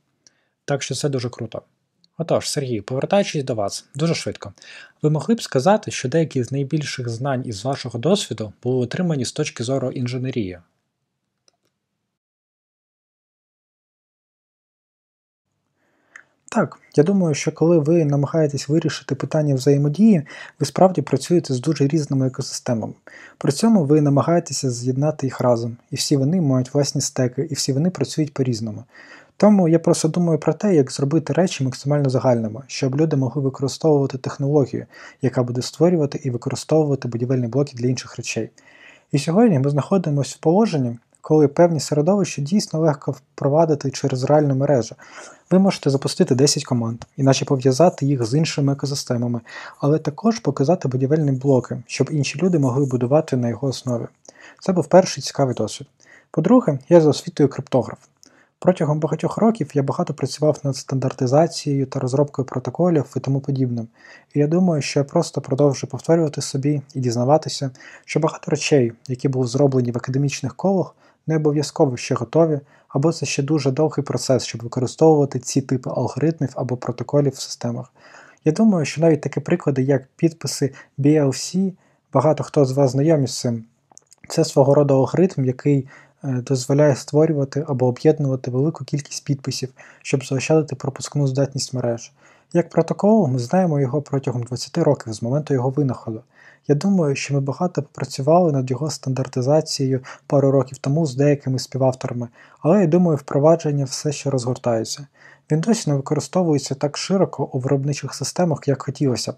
Так 0.68 0.84
що 0.84 0.96
це 0.96 1.10
дуже 1.10 1.30
круто. 1.30 1.62
Отож, 2.18 2.50
Сергій, 2.50 2.82
повертаючись 2.82 3.44
до 3.44 3.56
вас 3.56 3.86
дуже 3.96 4.16
швидко, 4.16 4.54
ви 5.02 5.10
могли 5.10 5.36
б 5.36 5.42
сказати, 5.42 5.92
що 5.92 6.10
деякі 6.10 6.44
з 6.44 6.52
найбільших 6.52 7.10
знань 7.10 7.44
із 7.46 7.66
вашого 7.66 8.00
досвіду 8.00 8.54
були 8.64 8.78
отримані 8.78 9.26
з 9.26 9.32
точки 9.32 9.64
зору 9.64 9.92
інженерії? 9.92 10.60
Так, 16.50 16.80
я 16.96 17.04
думаю, 17.04 17.36
що 17.36 17.52
коли 17.52 17.80
ви 17.80 18.06
намагаєтесь 18.06 18.70
вирішити 18.70 19.16
питання 19.16 19.56
взаємодії, 19.56 20.24
ви 20.60 20.66
справді 20.66 21.02
працюєте 21.02 21.54
з 21.54 21.60
дуже 21.60 21.88
різними 21.88 22.28
екосистемами. 22.28 22.94
При 23.38 23.52
цьому 23.52 23.86
ви 23.86 24.02
намагаєтеся 24.02 24.72
з'єднати 24.72 25.28
їх 25.28 25.42
разом, 25.42 25.78
і 25.92 25.96
всі 25.96 26.18
вони 26.18 26.42
мають 26.42 26.74
власні 26.74 27.02
стеки, 27.02 27.48
і 27.52 27.54
всі 27.54 27.74
вони 27.74 27.90
працюють 27.90 28.34
по-різному. 28.34 28.84
Тому 29.38 29.68
я 29.68 29.80
просто 29.80 30.08
думаю 30.08 30.40
про 30.40 30.54
те, 30.54 30.76
як 30.76 30.92
зробити 30.92 31.34
речі 31.34 31.64
максимально 31.64 32.10
загальними, 32.10 32.62
щоб 32.68 32.96
люди 32.96 33.16
могли 33.16 33.42
використовувати 33.42 34.18
технологію, 34.18 34.86
яка 35.22 35.44
буде 35.44 35.62
створювати 35.62 36.20
і 36.24 36.30
використовувати 36.30 37.08
будівельні 37.08 37.48
блоки 37.48 37.72
для 37.76 37.88
інших 37.88 38.18
речей. 38.18 38.50
І 39.12 39.20
сьогодні 39.20 39.60
ми 39.60 39.70
знаходимося 39.70 40.36
в 40.40 40.44
положенні, 40.44 40.98
коли 41.22 41.48
певні 41.48 41.80
середовища 41.80 42.42
дійсно 42.42 42.80
легко 42.80 43.12
впровадити 43.12 43.92
через 43.92 44.24
реальну 44.24 44.56
мережу. 44.56 44.96
Ви 45.52 45.60
можете 45.60 45.90
запустити 45.90 46.36
10 46.36 46.64
команд, 46.64 47.06
іначе 47.18 47.46
пов'язати 47.46 48.06
їх 48.06 48.26
з 48.26 48.34
іншими 48.38 48.74
екосистемами, 48.74 49.42
але 49.80 50.00
також 50.00 50.40
показати 50.40 50.88
будівельні 50.88 51.32
блоки, 51.32 51.84
щоб 51.88 52.10
інші 52.12 52.40
люди 52.40 52.60
могли 52.60 52.86
будувати 52.86 53.38
на 53.38 53.50
його 53.50 53.68
основі. 53.68 54.06
Це 54.62 54.74
був 54.74 54.88
перший 54.88 55.24
цікавий 55.24 55.56
досвід. 55.56 55.88
По-друге, 56.32 56.80
я 56.90 57.02
за 57.02 57.10
освітою 57.10 57.50
криптограф. 57.50 57.98
Протягом 58.60 59.00
багатьох 59.00 59.38
років 59.38 59.72
я 59.74 59.84
багато 59.84 60.14
працював 60.14 60.60
над 60.64 60.76
стандартизацією 60.76 61.86
та 61.86 62.00
розробкою 62.00 62.46
протоколів 62.46 63.14
і 63.18 63.20
тому 63.20 63.40
подібним. 63.40 63.88
І 64.34 64.40
я 64.40 64.48
думаю, 64.48 64.82
що 64.82 65.00
я 65.00 65.04
просто 65.04 65.42
продовжу 65.42 65.88
повторювати 65.88 66.42
собі 66.42 66.82
і 66.94 67.00
дізнаватися, 67.00 67.72
що 68.06 68.20
багато 68.20 68.52
речей, 68.52 68.94
які 69.08 69.28
були 69.28 69.48
зроблені 69.48 69.92
в 69.92 69.98
академічних 69.98 70.56
колах, 70.56 70.96
не 71.28 71.36
обов'язково 71.36 71.98
ще 71.98 72.16
готові, 72.16 72.60
або 72.88 73.14
це 73.14 73.26
ще 73.26 73.44
дуже 73.44 73.72
довгий 73.72 74.06
процес, 74.06 74.44
щоб 74.46 74.64
використовувати 74.64 75.40
ці 75.40 75.62
типи 75.62 75.90
алгоритмів 75.90 76.50
або 76.56 76.78
протоколів 76.78 77.32
в 77.32 77.40
системах. 77.40 77.94
Я 78.46 78.52
думаю, 78.52 78.86
що 78.86 79.02
навіть 79.02 79.22
такі 79.22 79.40
приклади, 79.40 79.84
як 79.84 80.08
підписи 80.16 80.74
BLC, 81.00 81.74
багато 82.14 82.44
хто 82.44 82.66
з 82.66 82.72
вас 82.72 82.92
знайомі 82.92 83.28
з 83.28 83.40
цим, 83.40 83.66
це 84.30 84.46
свого 84.46 84.76
роду 84.76 84.94
алгоритм, 84.94 85.46
який 85.46 85.88
дозволяє 86.24 86.96
створювати 86.96 87.66
або 87.68 87.88
об'єднувати 87.88 88.52
велику 88.52 88.86
кількість 88.86 89.26
підписів, 89.26 89.70
щоб 90.02 90.26
заощадити 90.26 90.76
пропускну 90.76 91.28
здатність 91.28 91.74
мереж. 91.74 92.12
Як 92.54 92.70
протокол, 92.70 93.28
ми 93.28 93.40
знаємо 93.40 93.80
його 93.80 94.02
протягом 94.02 94.44
20 94.44 94.78
років 94.78 95.14
з 95.14 95.22
моменту 95.22 95.54
його 95.54 95.70
винаходу. 95.70 96.22
Я 96.68 96.76
думаю, 96.76 97.16
що 97.16 97.34
ми 97.34 97.40
багато 97.40 97.84
попрацювали 97.84 98.52
над 98.52 98.72
його 98.72 98.90
стандартизацією 98.90 100.00
пару 100.28 100.52
років 100.52 100.78
тому 100.78 101.06
з 101.06 101.16
деякими 101.16 101.60
співавторами, 101.60 102.28
але 102.62 102.82
я 102.82 102.88
думаю, 102.88 103.18
впровадження 103.18 103.86
все 103.86 104.12
ще 104.12 104.30
розгортається. 104.30 105.08
Він 105.52 105.60
досі 105.60 105.90
не 105.90 105.96
використовується 105.96 106.76
так 106.76 106.98
широко 106.98 107.50
у 107.54 107.60
виробничих 107.60 108.14
системах, 108.14 108.68
як 108.68 108.82
хотілося 108.82 109.32
б. 109.32 109.36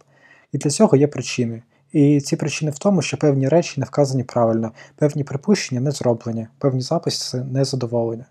І 0.52 0.58
для 0.58 0.70
цього 0.70 0.98
є 0.98 1.08
причини. 1.08 1.62
І 1.92 2.22
ці 2.22 2.36
причини 2.36 2.72
в 2.72 2.80
тому, 2.80 3.02
що 3.02 3.18
певні 3.18 3.48
речі 3.48 3.80
не 3.80 3.86
вказані 3.86 4.24
правильно, 4.24 4.72
певні 4.96 5.24
припущення 5.24 5.82
не 5.82 5.92
зроблені, 5.92 6.48
певні 6.58 6.82
записи 6.82 7.44
не 7.52 7.66
задоволені. 7.66 8.24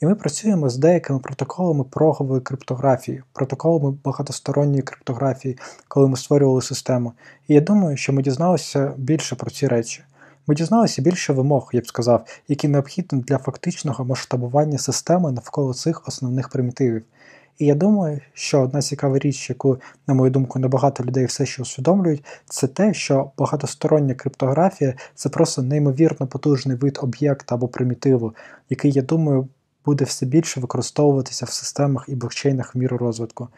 І 0.00 0.06
ми 0.06 0.14
працюємо 0.14 0.68
з 0.70 0.76
деякими 0.76 1.18
протоколами 1.18 1.84
прогової 1.84 2.40
криптографії, 2.40 3.22
протоколами 3.32 3.96
багатосторонньої 4.04 4.82
криптографії, 4.82 5.58
коли 5.88 6.08
ми 6.08 6.16
створювали 6.16 6.62
систему. 6.62 7.12
І 7.48 7.54
я 7.54 7.60
думаю, 7.60 7.96
що 7.96 8.12
ми 8.12 8.22
дізналися 8.22 8.92
більше 8.96 9.36
про 9.36 9.50
ці 9.50 9.66
речі. 9.66 10.02
Ми 10.46 10.54
дізналися 10.54 11.02
більше 11.02 11.32
вимог, 11.32 11.70
я 11.72 11.80
б 11.80 11.86
сказав, 11.86 12.26
які 12.48 12.68
необхідні 12.68 13.20
для 13.20 13.38
фактичного 13.38 14.04
масштабування 14.04 14.78
системи 14.78 15.32
навколо 15.32 15.74
цих 15.74 16.08
основних 16.08 16.48
примітивів. 16.48 17.04
І 17.58 17.66
я 17.66 17.74
думаю, 17.74 18.20
що 18.32 18.62
одна 18.62 18.82
цікава 18.82 19.18
річ, 19.18 19.50
яку, 19.50 19.80
на 20.06 20.14
мою 20.14 20.30
думку, 20.30 20.58
небагато 20.58 21.04
людей 21.04 21.24
все 21.24 21.46
ще 21.46 21.62
усвідомлюють, 21.62 22.24
це 22.44 22.66
те, 22.66 22.94
що 22.94 23.30
багатостороння 23.38 24.14
криптографія 24.14 24.94
це 25.14 25.28
просто 25.28 25.62
неймовірно 25.62 26.26
потужний 26.26 26.76
вид 26.76 26.98
об'єкта 27.02 27.54
або 27.54 27.68
примітиву, 27.68 28.34
який, 28.70 28.92
я 28.92 29.02
думаю, 29.02 29.48
буде 29.84 30.04
все 30.04 30.26
більше 30.26 30.60
використовуватися 30.60 31.46
в 31.46 31.50
системах 31.50 32.04
і 32.08 32.14
блокчейнах 32.14 32.74
в 32.74 32.78
міру 32.78 32.98
розвитку. 32.98 33.48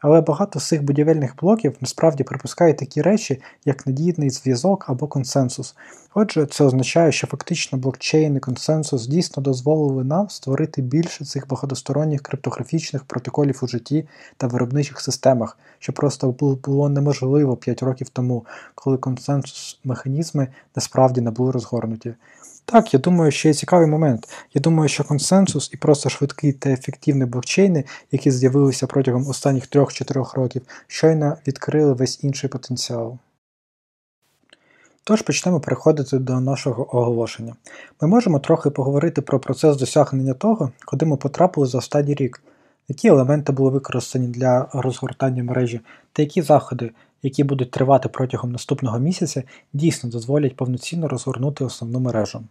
Але 0.00 0.20
багато 0.20 0.60
з 0.60 0.68
цих 0.68 0.82
будівельних 0.82 1.36
блоків 1.36 1.76
насправді 1.80 2.24
припускають 2.24 2.76
такі 2.76 3.02
речі, 3.02 3.42
як 3.64 3.86
надійний 3.86 4.30
зв'язок 4.30 4.84
або 4.88 5.06
консенсус. 5.06 5.74
Отже, 6.14 6.46
це 6.46 6.64
означає, 6.64 7.12
що 7.12 7.26
фактично 7.26 7.78
блокчейн 7.78 8.36
і 8.36 8.40
консенсус 8.40 9.06
дійсно 9.06 9.42
дозволили 9.42 10.04
нам 10.04 10.30
створити 10.30 10.82
більше 10.82 11.24
цих 11.24 11.48
багатосторонніх 11.48 12.22
криптографічних 12.22 13.04
протоколів 13.04 13.60
у 13.62 13.66
житті 13.66 14.08
та 14.36 14.46
виробничих 14.46 15.00
системах, 15.00 15.58
що 15.78 15.92
просто 15.92 16.34
було 16.64 16.88
неможливо 16.88 17.56
5 17.56 17.82
років 17.82 18.08
тому, 18.08 18.44
коли 18.74 18.98
консенсус 18.98 19.78
механізми 19.84 20.48
насправді 20.76 21.20
не 21.20 21.30
були 21.30 21.52
розгорнуті. 21.52 22.14
Так, 22.72 22.94
я 22.94 23.00
думаю, 23.00 23.30
що 23.30 23.48
є 23.48 23.54
цікавий 23.54 23.86
момент. 23.86 24.28
Я 24.54 24.60
думаю, 24.60 24.88
що 24.88 25.04
консенсус 25.04 25.70
і 25.72 25.76
просто 25.76 26.08
швидкі 26.08 26.52
та 26.52 26.70
ефективні 26.70 27.24
блокчейни, 27.24 27.84
які 28.12 28.30
з'явилися 28.30 28.86
протягом 28.86 29.28
останніх 29.28 29.68
3-4 29.68 30.34
років, 30.36 30.62
щойно 30.86 31.36
відкрили 31.46 31.92
весь 31.92 32.24
інший 32.24 32.50
потенціал. 32.50 33.18
Тож 35.04 35.22
почнемо 35.22 35.60
переходити 35.60 36.18
до 36.18 36.40
нашого 36.40 36.96
оголошення. 36.96 37.54
Ми 38.00 38.08
можемо 38.08 38.38
трохи 38.38 38.70
поговорити 38.70 39.22
про 39.22 39.40
процес 39.40 39.76
досягнення 39.76 40.34
того, 40.34 40.72
куди 40.84 41.06
ми 41.06 41.16
потрапили 41.16 41.66
за 41.66 41.78
останній 41.78 42.14
рік, 42.14 42.42
які 42.88 43.08
елементи 43.08 43.52
були 43.52 43.70
використані 43.70 44.28
для 44.28 44.68
розгортання 44.72 45.44
мережі, 45.44 45.80
та 46.12 46.22
які 46.22 46.42
заходи, 46.42 46.90
які 47.22 47.44
будуть 47.44 47.70
тривати 47.70 48.08
протягом 48.08 48.52
наступного 48.52 48.98
місяця, 48.98 49.42
дійсно 49.72 50.10
дозволять 50.10 50.56
повноцінно 50.56 51.08
розгорнути 51.08 51.64
основну 51.64 52.00
мережу. 52.00 52.42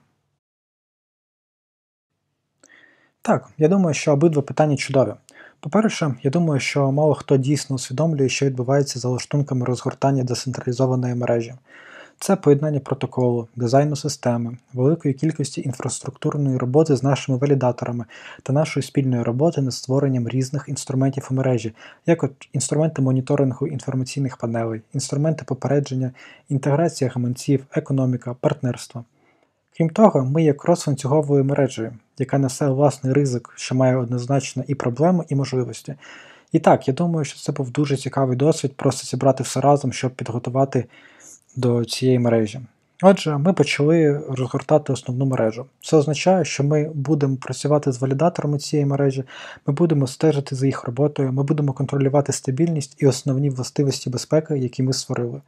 Так, 3.29 3.49
я 3.57 3.67
думаю, 3.67 3.93
що 3.93 4.13
обидва 4.13 4.41
питання 4.41 4.75
чудові. 4.75 5.13
По-перше, 5.59 6.13
я 6.23 6.31
думаю, 6.31 6.59
що 6.59 6.91
мало 6.91 7.13
хто 7.13 7.37
дійсно 7.37 7.75
усвідомлює, 7.75 8.29
що 8.29 8.45
відбувається 8.45 8.99
за 8.99 9.09
лаштунками 9.09 9.65
розгортання 9.65 10.23
децентралізованої 10.23 11.15
мережі. 11.15 11.53
Це 12.19 12.35
поєднання 12.35 12.79
протоколу, 12.79 13.47
дизайну 13.55 13.95
системи, 13.95 14.57
великої 14.73 15.13
кількості 15.13 15.61
інфраструктурної 15.61 16.57
роботи 16.57 16.95
з 16.95 17.03
нашими 17.03 17.37
валідаторами 17.37 18.05
та 18.43 18.53
нашої 18.53 18.83
спільної 18.83 19.23
роботи 19.23 19.61
над 19.61 19.73
створенням 19.73 20.29
різних 20.29 20.65
інструментів 20.67 21.27
у 21.31 21.33
мережі, 21.33 21.73
як 22.05 22.23
от 22.23 22.31
інструменти 22.53 23.01
моніторингу 23.01 23.67
інформаційних 23.67 24.37
панелей, 24.37 24.81
інструменти 24.93 25.43
попередження, 25.47 26.11
інтеграція 26.49 27.11
гаманців, 27.13 27.65
економіка, 27.71 28.35
партнерство. 28.41 29.03
Крім 29.77 29.89
того, 29.89 30.25
ми 30.25 30.43
є 30.43 30.51
крос-ланцюговою 30.51 31.43
мережею, 31.43 31.93
яка 32.19 32.37
несе 32.37 32.67
власний 32.67 33.13
ризик, 33.13 33.53
що 33.55 33.75
має 33.75 33.95
однозначно 33.95 34.63
і 34.67 34.75
проблеми, 34.75 35.25
і 35.29 35.35
можливості. 35.35 35.95
І 36.51 36.59
так, 36.59 36.87
я 36.87 36.93
думаю, 36.93 37.25
що 37.25 37.39
це 37.39 37.51
був 37.51 37.71
дуже 37.71 37.97
цікавий 37.97 38.37
досвід 38.37 38.73
просто 38.75 39.07
зібрати 39.07 39.43
все 39.43 39.61
разом, 39.61 39.93
щоб 39.93 40.11
підготувати 40.11 40.85
до 41.55 41.85
цієї 41.85 42.19
мережі. 42.19 42.59
Отже, 43.01 43.37
ми 43.37 43.53
почали 43.53 44.21
розгортати 44.29 44.93
основну 44.93 45.25
мережу. 45.25 45.65
Це 45.81 45.97
означає, 45.97 46.45
що 46.45 46.63
ми 46.63 46.91
будемо 46.93 47.35
працювати 47.35 47.91
з 47.91 48.01
валідаторами 48.01 48.57
цієї 48.57 48.85
мережі, 48.85 49.23
ми 49.67 49.73
будемо 49.73 50.07
стежити 50.07 50.55
за 50.55 50.65
їх 50.65 50.83
роботою, 50.83 51.31
ми 51.31 51.43
будемо 51.43 51.73
контролювати 51.73 52.33
стабільність 52.33 52.95
і 52.97 53.07
основні 53.07 53.49
властивості 53.49 54.09
безпеки, 54.09 54.57
які 54.57 54.83
ми 54.83 54.93
створили. 54.93 55.41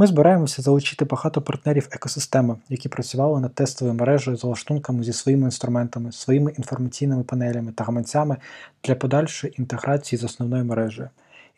Ми 0.00 0.06
збираємося 0.06 0.62
залучити 0.62 1.04
багато 1.04 1.42
партнерів 1.42 1.88
екосистеми, 1.90 2.56
які 2.68 2.88
працювали 2.88 3.40
над 3.40 3.54
тестовою 3.54 3.98
мережею 3.98 4.36
з 4.36 4.44
лаштунками 4.44 5.04
зі 5.04 5.12
своїми 5.12 5.44
інструментами, 5.44 6.12
своїми 6.12 6.52
інформаційними 6.58 7.22
панелями 7.22 7.72
та 7.72 7.84
гаманцями 7.84 8.36
для 8.84 8.94
подальшої 8.94 9.54
інтеграції 9.58 10.18
з 10.18 10.24
основною 10.24 10.64
мережею. 10.64 11.08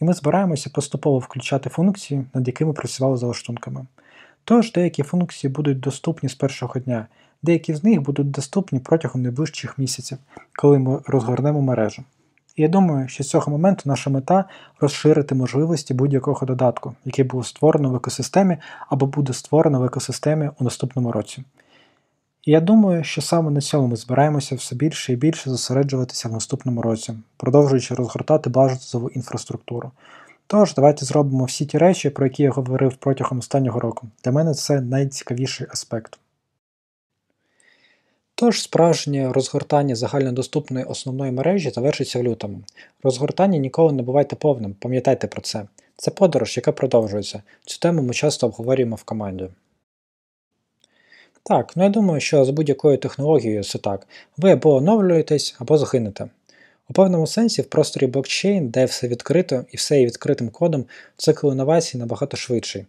І 0.00 0.04
ми 0.04 0.12
збираємося 0.12 0.70
поступово 0.74 1.18
включати 1.18 1.70
функції, 1.70 2.24
над 2.34 2.46
якими 2.46 2.72
працювали 2.72 3.16
за 3.16 3.26
лаштунками. 3.26 3.86
Тож 4.44 4.72
деякі 4.72 5.02
функції 5.02 5.52
будуть 5.52 5.80
доступні 5.80 6.28
з 6.28 6.34
першого 6.34 6.80
дня, 6.80 7.06
деякі 7.42 7.74
з 7.74 7.84
них 7.84 8.02
будуть 8.02 8.30
доступні 8.30 8.78
протягом 8.78 9.22
найближчих 9.22 9.78
місяців, 9.78 10.18
коли 10.56 10.78
ми 10.78 11.00
розгорнемо 11.06 11.62
мережу. 11.62 12.04
І 12.56 12.62
я 12.62 12.68
думаю, 12.68 13.08
що 13.08 13.24
з 13.24 13.28
цього 13.28 13.52
моменту 13.52 13.82
наша 13.84 14.10
мета 14.10 14.44
розширити 14.80 15.34
можливості 15.34 15.94
будь-якого 15.94 16.46
додатку, 16.46 16.94
який 17.04 17.24
був 17.24 17.46
створено 17.46 17.90
в 17.90 17.94
екосистемі 17.94 18.56
або 18.88 19.06
буде 19.06 19.32
створено 19.32 19.80
в 19.80 19.84
екосистемі 19.84 20.50
у 20.58 20.64
наступному 20.64 21.12
році. 21.12 21.44
І 22.44 22.50
я 22.52 22.60
думаю, 22.60 23.04
що 23.04 23.22
саме 23.22 23.50
на 23.50 23.60
цьому 23.60 23.88
ми 23.88 23.96
збираємося 23.96 24.54
все 24.54 24.76
більше 24.76 25.12
і 25.12 25.16
більше 25.16 25.50
зосереджуватися 25.50 26.28
в 26.28 26.32
наступному 26.32 26.82
році, 26.82 27.14
продовжуючи 27.36 27.94
розгортати 27.94 28.50
базову 28.50 29.08
інфраструктуру. 29.08 29.90
Тож, 30.46 30.74
давайте 30.74 31.04
зробимо 31.04 31.44
всі 31.44 31.66
ті 31.66 31.78
речі, 31.78 32.10
про 32.10 32.26
які 32.26 32.42
я 32.42 32.50
говорив 32.50 32.94
протягом 32.94 33.38
останнього 33.38 33.80
року. 33.80 34.08
Для 34.24 34.32
мене 34.32 34.54
це 34.54 34.80
найцікавіший 34.80 35.66
аспект. 35.70 36.18
Тож 38.42 38.62
справжнє 38.62 39.32
розгортання 39.32 39.96
загальнодоступної 39.96 40.84
основної 40.84 41.32
мережі 41.32 41.70
завершиться 41.70 42.18
в 42.18 42.22
лютому. 42.22 42.62
Розгортання 43.02 43.58
ніколи 43.58 43.92
не 43.92 44.02
бувайте 44.02 44.36
повним, 44.36 44.74
пам'ятайте 44.80 45.26
про 45.26 45.40
це. 45.40 45.66
Це 45.96 46.10
подорож, 46.10 46.56
яка 46.56 46.72
продовжується. 46.72 47.42
Цю 47.64 47.78
тему 47.78 48.02
ми 48.02 48.14
часто 48.14 48.46
обговорюємо 48.46 48.96
в 48.96 49.02
команді. 49.02 49.48
Так, 51.42 51.72
ну 51.76 51.82
я 51.82 51.88
думаю, 51.88 52.20
що 52.20 52.44
з 52.44 52.50
будь-якою 52.50 52.98
технологією 52.98 53.64
це 53.64 53.78
так. 53.78 54.06
Ви 54.36 54.50
або 54.50 54.74
оновлюєтесь, 54.74 55.56
або 55.58 55.78
загинете. 55.78 56.28
У 56.90 56.92
певному 56.92 57.26
сенсі 57.26 57.62
в 57.62 57.66
просторі 57.66 58.06
блокчейн, 58.06 58.68
де 58.68 58.84
все 58.84 59.08
відкрито 59.08 59.64
і 59.72 59.76
все 59.76 60.00
є 60.00 60.06
відкритим 60.06 60.48
кодом, 60.48 60.84
цикл 61.16 61.52
інновацій 61.52 61.98
набагато 61.98 62.36
швидший. 62.36 62.84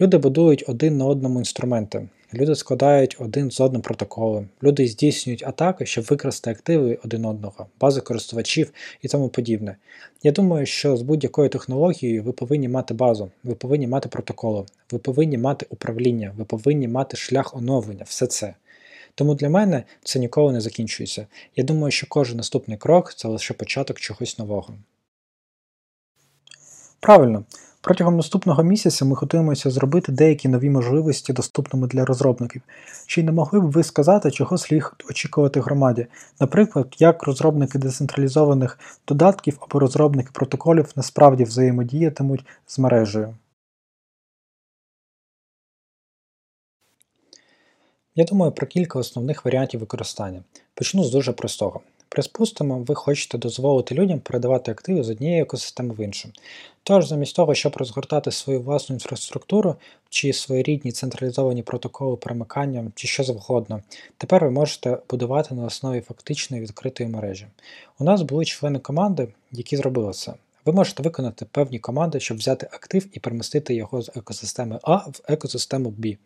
Люди 0.00 0.18
будують 0.18 0.64
один 0.66 0.96
на 0.96 1.04
одному 1.04 1.38
інструменти, 1.38 2.08
люди 2.34 2.54
складають 2.54 3.16
один 3.18 3.50
з 3.50 3.60
одним 3.60 3.82
протоколи, 3.82 4.46
люди 4.62 4.86
здійснюють 4.86 5.44
атаки, 5.46 5.86
щоб 5.86 6.04
викрасти 6.04 6.50
активи 6.50 6.98
один 7.04 7.24
одного, 7.24 7.66
бази 7.80 8.00
користувачів 8.00 8.72
і 9.02 9.08
тому 9.08 9.28
подібне. 9.28 9.76
Я 10.22 10.32
думаю, 10.32 10.66
що 10.66 10.96
з 10.96 11.02
будь-якою 11.02 11.48
технологією 11.48 12.22
ви 12.22 12.32
повинні 12.32 12.68
мати 12.68 12.94
базу, 12.94 13.30
ви 13.44 13.54
повинні 13.54 13.86
мати 13.86 14.08
протоколи, 14.08 14.64
ви 14.90 14.98
повинні 14.98 15.38
мати 15.38 15.66
управління, 15.70 16.32
ви 16.36 16.44
повинні 16.44 16.88
мати 16.88 17.16
шлях 17.16 17.56
оновлення, 17.56 18.04
все 18.04 18.26
це. 18.26 18.54
Тому 19.14 19.34
для 19.34 19.48
мене 19.48 19.84
це 20.02 20.18
ніколи 20.18 20.52
не 20.52 20.60
закінчується. 20.60 21.26
Я 21.56 21.64
думаю, 21.64 21.90
що 21.90 22.06
кожен 22.10 22.36
наступний 22.36 22.78
крок 22.78 23.14
це 23.14 23.28
лише 23.28 23.54
початок 23.54 24.00
чогось 24.00 24.38
нового. 24.38 24.74
Правильно. 27.00 27.44
Протягом 27.86 28.16
наступного 28.16 28.62
місяця 28.62 29.04
ми 29.04 29.14
готуємося 29.14 29.70
зробити 29.70 30.12
деякі 30.12 30.48
нові 30.48 30.70
можливості 30.70 31.32
доступними 31.32 31.86
для 31.86 32.04
розробників. 32.04 32.62
Чи 33.06 33.22
не 33.22 33.32
могли 33.32 33.60
б 33.60 33.70
ви 33.70 33.82
сказати, 33.82 34.30
чого 34.30 34.58
слід 34.58 34.82
очікувати 35.10 35.60
громаді? 35.60 36.06
Наприклад, 36.40 36.94
як 36.98 37.22
розробники 37.22 37.78
децентралізованих 37.78 38.78
додатків 39.08 39.58
або 39.60 39.78
розробники 39.78 40.30
протоколів 40.32 40.92
насправді 40.96 41.44
взаємодіятимуть 41.44 42.44
з 42.66 42.78
мережею? 42.78 43.34
Я 48.14 48.24
думаю 48.24 48.52
про 48.52 48.66
кілька 48.66 48.98
основних 48.98 49.44
варіантів 49.44 49.80
використання. 49.80 50.42
Почну 50.74 51.04
з 51.04 51.10
дуже 51.10 51.32
простого. 51.32 51.80
Приспустимо, 52.16 52.78
ви 52.78 52.94
хочете 52.94 53.38
дозволити 53.38 53.94
людям 53.94 54.20
передавати 54.20 54.70
активи 54.70 55.02
з 55.02 55.10
однієї 55.10 55.42
екосистеми 55.42 55.94
в 55.94 56.00
іншу. 56.00 56.28
Тож, 56.82 57.08
замість 57.08 57.36
того, 57.36 57.54
щоб 57.54 57.76
розгортати 57.76 58.30
свою 58.30 58.62
власну 58.62 58.96
інфраструктуру 58.96 59.76
чи 60.08 60.32
своєрідні 60.32 60.92
централізовані 60.92 61.62
протоколи 61.62 62.16
перемикання 62.16 62.92
чи 62.94 63.08
що 63.08 63.24
завгодно, 63.24 63.82
тепер 64.18 64.44
ви 64.44 64.50
можете 64.50 64.98
будувати 65.10 65.54
на 65.54 65.64
основі 65.64 66.00
фактичної 66.00 66.62
відкритої 66.62 67.08
мережі. 67.08 67.46
У 67.98 68.04
нас 68.04 68.22
були 68.22 68.44
члени 68.44 68.78
команди, 68.78 69.28
які 69.52 69.76
зробили 69.76 70.12
це. 70.12 70.34
Ви 70.64 70.72
можете 70.72 71.02
виконати 71.02 71.44
певні 71.44 71.78
команди, 71.78 72.20
щоб 72.20 72.36
взяти 72.36 72.68
актив 72.72 73.06
і 73.12 73.20
перемістити 73.20 73.74
його 73.74 74.02
з 74.02 74.10
екосистеми 74.14 74.78
А 74.82 74.96
в 74.96 75.20
екосистему 75.28 75.94
B. 75.98 76.16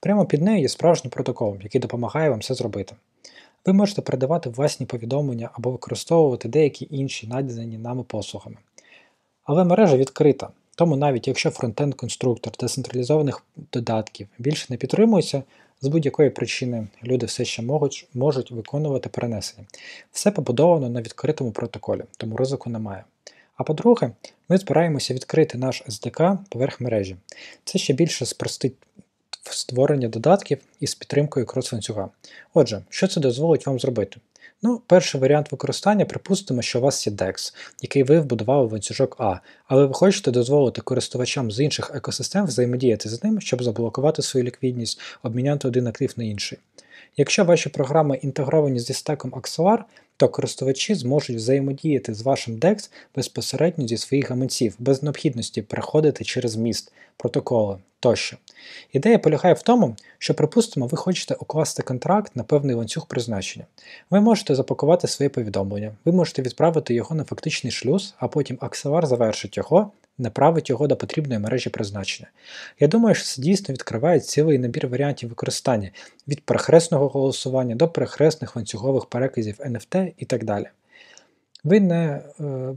Прямо 0.00 0.26
під 0.26 0.42
нею 0.42 0.60
є 0.60 0.68
справжній 0.68 1.10
протокол, 1.10 1.56
який 1.62 1.80
допомагає 1.80 2.30
вам 2.30 2.42
це 2.42 2.54
зробити. 2.54 2.94
Ви 3.66 3.72
можете 3.72 4.02
передавати 4.02 4.50
власні 4.50 4.86
повідомлення 4.86 5.50
або 5.52 5.70
використовувати 5.70 6.48
деякі 6.48 6.88
інші 6.90 7.26
надані 7.26 7.78
нами 7.78 8.02
послугами. 8.02 8.56
Але 9.44 9.64
мережа 9.64 9.96
відкрита, 9.96 10.48
тому 10.74 10.96
навіть 10.96 11.28
якщо 11.28 11.50
фронтенд-конструктор 11.50 12.60
децентралізованих 12.60 13.44
додатків 13.72 14.28
більше 14.38 14.66
не 14.70 14.76
підтримується, 14.76 15.42
з 15.82 15.88
будь-якої 15.88 16.30
причини 16.30 16.86
люди 17.04 17.26
все 17.26 17.44
ще 17.44 17.62
можуть, 17.62 18.08
можуть 18.14 18.50
виконувати 18.50 19.08
перенесення. 19.08 19.66
Все 20.12 20.30
побудовано 20.30 20.88
на 20.88 21.02
відкритому 21.02 21.52
протоколі, 21.52 22.02
тому 22.16 22.36
ризику 22.36 22.70
немає. 22.70 23.04
А 23.56 23.62
по-друге, 23.62 24.10
ми 24.48 24.58
збираємося 24.58 25.14
відкрити 25.14 25.58
наш 25.58 25.82
SDK 25.88 26.38
поверх 26.48 26.80
мережі. 26.80 27.16
Це 27.64 27.78
ще 27.78 27.92
більше 27.92 28.26
спростить 28.26 28.74
створення 29.42 30.08
додатків 30.08 30.58
із 30.80 30.94
підтримкою 30.94 31.46
крос-ланцюга. 31.46 32.08
Отже, 32.54 32.82
що 32.88 33.08
це 33.08 33.20
дозволить 33.20 33.66
вам 33.66 33.80
зробити? 33.80 34.16
Ну, 34.62 34.82
перший 34.86 35.20
варіант 35.20 35.52
використання, 35.52 36.04
припустимо, 36.04 36.62
що 36.62 36.78
у 36.78 36.82
вас 36.82 37.06
є 37.06 37.12
DEX, 37.12 37.54
який 37.82 38.02
ви 38.02 38.20
вбудували 38.20 38.66
в 38.66 38.72
ланцюжок 38.72 39.16
А, 39.18 39.36
але 39.66 39.86
ви 39.86 39.94
хочете 39.94 40.30
дозволити 40.30 40.80
користувачам 40.80 41.50
з 41.50 41.60
інших 41.60 41.90
екосистем 41.94 42.46
взаємодіяти 42.46 43.08
з 43.08 43.24
ним, 43.24 43.40
щоб 43.40 43.62
заблокувати 43.62 44.22
свою 44.22 44.46
ліквідність, 44.46 45.00
обміняти 45.22 45.68
один 45.68 45.86
актив 45.86 46.12
на 46.16 46.24
інший. 46.24 46.58
Якщо 47.16 47.44
ваші 47.44 47.68
програми 47.68 48.18
інтегровані 48.22 48.78
зі 48.78 48.92
стеком 48.92 49.30
Axelar, 49.30 49.78
то 50.16 50.28
користувачі 50.28 50.94
зможуть 50.94 51.36
взаємодіяти 51.36 52.14
з 52.14 52.22
вашим 52.22 52.56
DEX 52.56 52.90
безпосередньо 53.16 53.88
зі 53.88 53.96
своїх 53.96 54.30
гаманців, 54.30 54.74
без 54.78 55.02
необхідності 55.02 55.62
переходити 55.62 56.24
через 56.24 56.56
міст, 56.56 56.92
протоколи 57.16 57.78
тощо. 58.00 58.36
Ідея 58.92 59.18
полягає 59.18 59.54
в 59.54 59.62
тому, 59.62 59.96
що, 60.18 60.34
припустимо, 60.34 60.86
ви 60.86 60.96
хочете 60.98 61.34
укласти 61.34 61.82
контракт 61.82 62.36
на 62.36 62.42
певний 62.42 62.76
ланцюг 62.76 63.06
призначення. 63.06 63.66
Ви 64.10 64.20
можете 64.20 64.54
запакувати 64.54 65.08
своє 65.08 65.28
повідомлення, 65.28 65.92
ви 66.04 66.12
можете 66.12 66.42
відправити 66.42 66.94
його 66.94 67.16
на 67.16 67.24
фактичний 67.24 67.72
шлюз, 67.72 68.14
а 68.18 68.28
потім 68.28 68.58
акселар 68.60 69.06
завершить 69.06 69.56
його, 69.56 69.92
направить 70.20 70.70
його 70.70 70.86
до 70.86 70.96
потрібної 70.96 71.40
мережі 71.40 71.70
призначення. 71.70 72.28
Я 72.80 72.88
думаю, 72.88 73.14
що 73.14 73.24
це 73.24 73.42
дійсно 73.42 73.72
відкриває 73.72 74.20
цілий 74.20 74.58
набір 74.58 74.88
варіантів 74.88 75.28
використання 75.28 75.90
від 76.28 76.40
перехресного 76.40 77.08
голосування 77.08 77.74
до 77.74 77.88
перехресних 77.88 78.56
ланцюгових 78.56 79.06
переказів 79.06 79.56
NFT 79.60 80.12
і 80.18 80.24
так 80.24 80.44
далі. 80.44 80.66
Ви 81.64 81.80
не 81.80 82.04
е, 82.04 82.22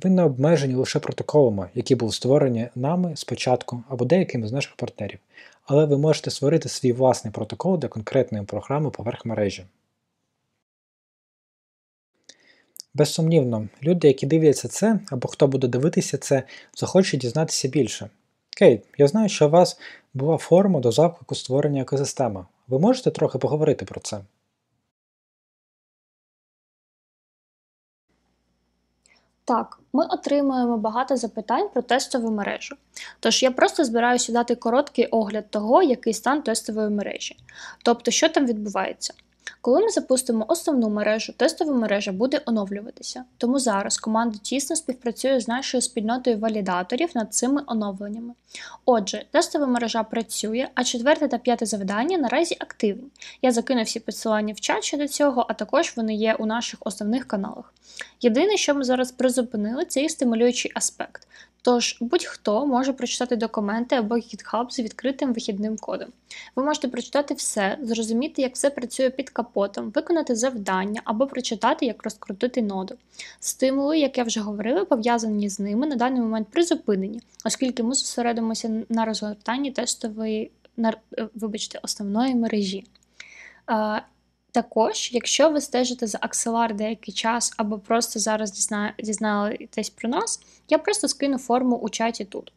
ви 0.04 0.10
не 0.10 0.24
обмежені 0.24 0.76
лише 0.76 1.00
протоколами, 1.00 1.70
які 1.76 1.96
були 1.96 2.12
створені 2.12 2.68
нами 2.76 3.12
спочатку 3.16 3.84
або 3.90 4.06
деякими 4.06 4.48
з 4.48 4.52
наших 4.52 4.76
партнерів, 4.76 5.20
але 5.66 5.86
ви 5.86 5.98
можете 5.98 6.32
створити 6.32 6.70
свій 6.70 6.94
власний 6.94 7.34
протокол 7.34 7.80
для 7.80 7.88
конкретної 7.88 8.46
програми 8.46 8.90
поверх 8.90 9.26
мережі. 9.26 9.66
Безсумнівно, 12.96 13.68
люди, 13.84 14.08
які 14.08 14.26
дивляться 14.26 14.68
це, 14.68 15.00
або 15.12 15.28
хто 15.28 15.48
буде 15.48 15.68
дивитися 15.68 16.18
це, 16.18 16.44
захочуть 16.76 17.20
дізнатися 17.20 17.68
більше. 17.68 18.10
Кейт, 18.50 18.86
я 18.98 19.08
знаю, 19.08 19.30
що 19.30 19.48
у 19.48 19.50
вас 19.50 19.80
була 20.14 20.38
форма 20.38 20.80
до 20.80 20.92
заклику 20.92 21.36
створення 21.36 21.82
екосистеми. 21.82 22.46
Ви 22.68 22.80
можете 22.80 23.12
трохи 23.12 23.38
поговорити 23.38 23.86
про 23.86 24.02
це? 24.02 24.22
Так, 29.46 29.80
ми 29.94 30.06
отримуємо 30.06 30.78
багато 30.78 31.18
запитань 31.18 31.70
про 31.74 31.82
тестову 31.82 32.32
мережу. 32.32 32.76
Тож 33.20 33.44
я 33.44 33.52
просто 33.52 33.86
збираюся 33.86 34.32
дати 34.32 34.56
короткий 34.56 35.06
огляд 35.06 35.50
того, 35.50 35.84
який 35.84 36.14
стан 36.14 36.42
тестової 36.42 36.90
мережі, 36.90 37.38
тобто, 37.84 38.12
що 38.12 38.30
там 38.30 38.46
відбувається. 38.46 39.14
Коли 39.62 39.82
ми 39.82 39.90
запустимо 39.90 40.46
основну 40.48 40.90
мережу, 40.90 41.34
тестова 41.38 41.74
мережа 41.74 42.12
буде 42.12 42.42
оновлюватися. 42.46 43.24
Тому 43.38 43.60
зараз 43.60 43.98
команда 43.98 44.38
тісно 44.38 44.76
співпрацює 44.76 45.40
з 45.40 45.48
нашою 45.48 45.82
спільнотою 45.82 46.38
валідаторів 46.38 47.10
над 47.16 47.34
цими 47.34 47.64
оновленнями. 47.68 48.34
Отже, 48.86 49.26
тестова 49.32 49.66
мережа 49.66 50.04
працює, 50.04 50.68
а 50.76 50.84
четверте 50.84 51.28
та 51.28 51.38
п'яте 51.38 51.66
завдання 51.66 52.18
наразі 52.18 52.58
активні. 52.60 53.08
Я 53.42 53.52
закину 53.52 53.84
всі 53.84 54.00
посилання 54.00 54.54
в 54.54 54.60
чат 54.60 54.84
щодо 54.84 55.08
цього, 55.08 55.46
а 55.50 55.54
також 55.54 55.94
вони 55.98 56.16
є 56.16 56.34
у 56.34 56.46
наших 56.46 56.80
основних 56.86 57.28
каналах. 57.28 57.74
Єдине, 58.22 58.58
що 58.58 58.76
ми 58.76 58.84
зараз 58.84 59.12
призупинили, 59.12 59.86
це 59.86 60.02
їх 60.02 60.12
стимулюючий 60.12 60.72
аспект. 60.76 61.28
Тож 61.66 61.98
будь-хто 62.00 62.66
може 62.66 62.94
прочитати 62.94 63.36
документи 63.36 63.96
або 63.96 64.16
GitHub 64.16 64.70
з 64.70 64.80
відкритим 64.80 65.34
вихідним 65.34 65.78
кодом. 65.78 66.08
Ви 66.56 66.64
можете 66.64 66.88
прочитати 66.88 67.34
все, 67.34 67.78
зрозуміти, 67.82 68.42
як 68.42 68.56
все 68.56 68.70
працює 68.70 69.10
під 69.10 69.30
капотом, 69.30 69.90
виконати 69.90 70.36
завдання 70.36 71.02
або 71.04 71.28
прочитати, 71.28 71.86
як 71.86 72.04
розкрутити 72.04 72.62
ноду. 72.62 72.96
Стимули, 73.40 74.00
як 74.00 74.18
я 74.18 74.24
вже 74.24 74.40
говорила, 74.40 74.86
пов'язані 74.86 75.50
з 75.50 75.60
ними 75.60 75.88
на 75.88 75.96
даний 75.96 76.22
момент 76.22 76.48
призупинені, 76.48 77.22
оскільки 77.46 77.84
ми 77.84 77.94
зосередимося 77.94 78.84
на 78.90 79.06
розгортанні 79.06 79.72
тестової, 79.72 80.52
на, 80.78 80.94
е, 81.18 81.28
вибачте, 81.36 81.80
основної 81.84 82.36
мережі. 82.36 82.86
Також, 84.54 85.10
якщо 85.14 85.50
ви 85.50 85.62
стежите 85.62 86.08
за 86.08 86.18
акселар 86.22 86.76
деякий 86.76 87.14
час 87.14 87.54
або 87.58 87.80
просто 87.80 88.20
зараз 88.20 88.52
дізна... 88.52 88.94
дізнаєтесь 89.00 89.90
про 89.90 90.10
нас, 90.10 90.40
я 90.70 90.78
просто 90.78 91.08
скину 91.08 91.38
форму 91.38 91.76
у 91.76 91.90
чаті 91.90 92.26
тут. 92.26 92.54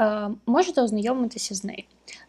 Е, 0.00 0.28
Можете 0.46 0.82
ознайомитися 0.82 1.54
з 1.54 1.64
нею. 1.64 1.82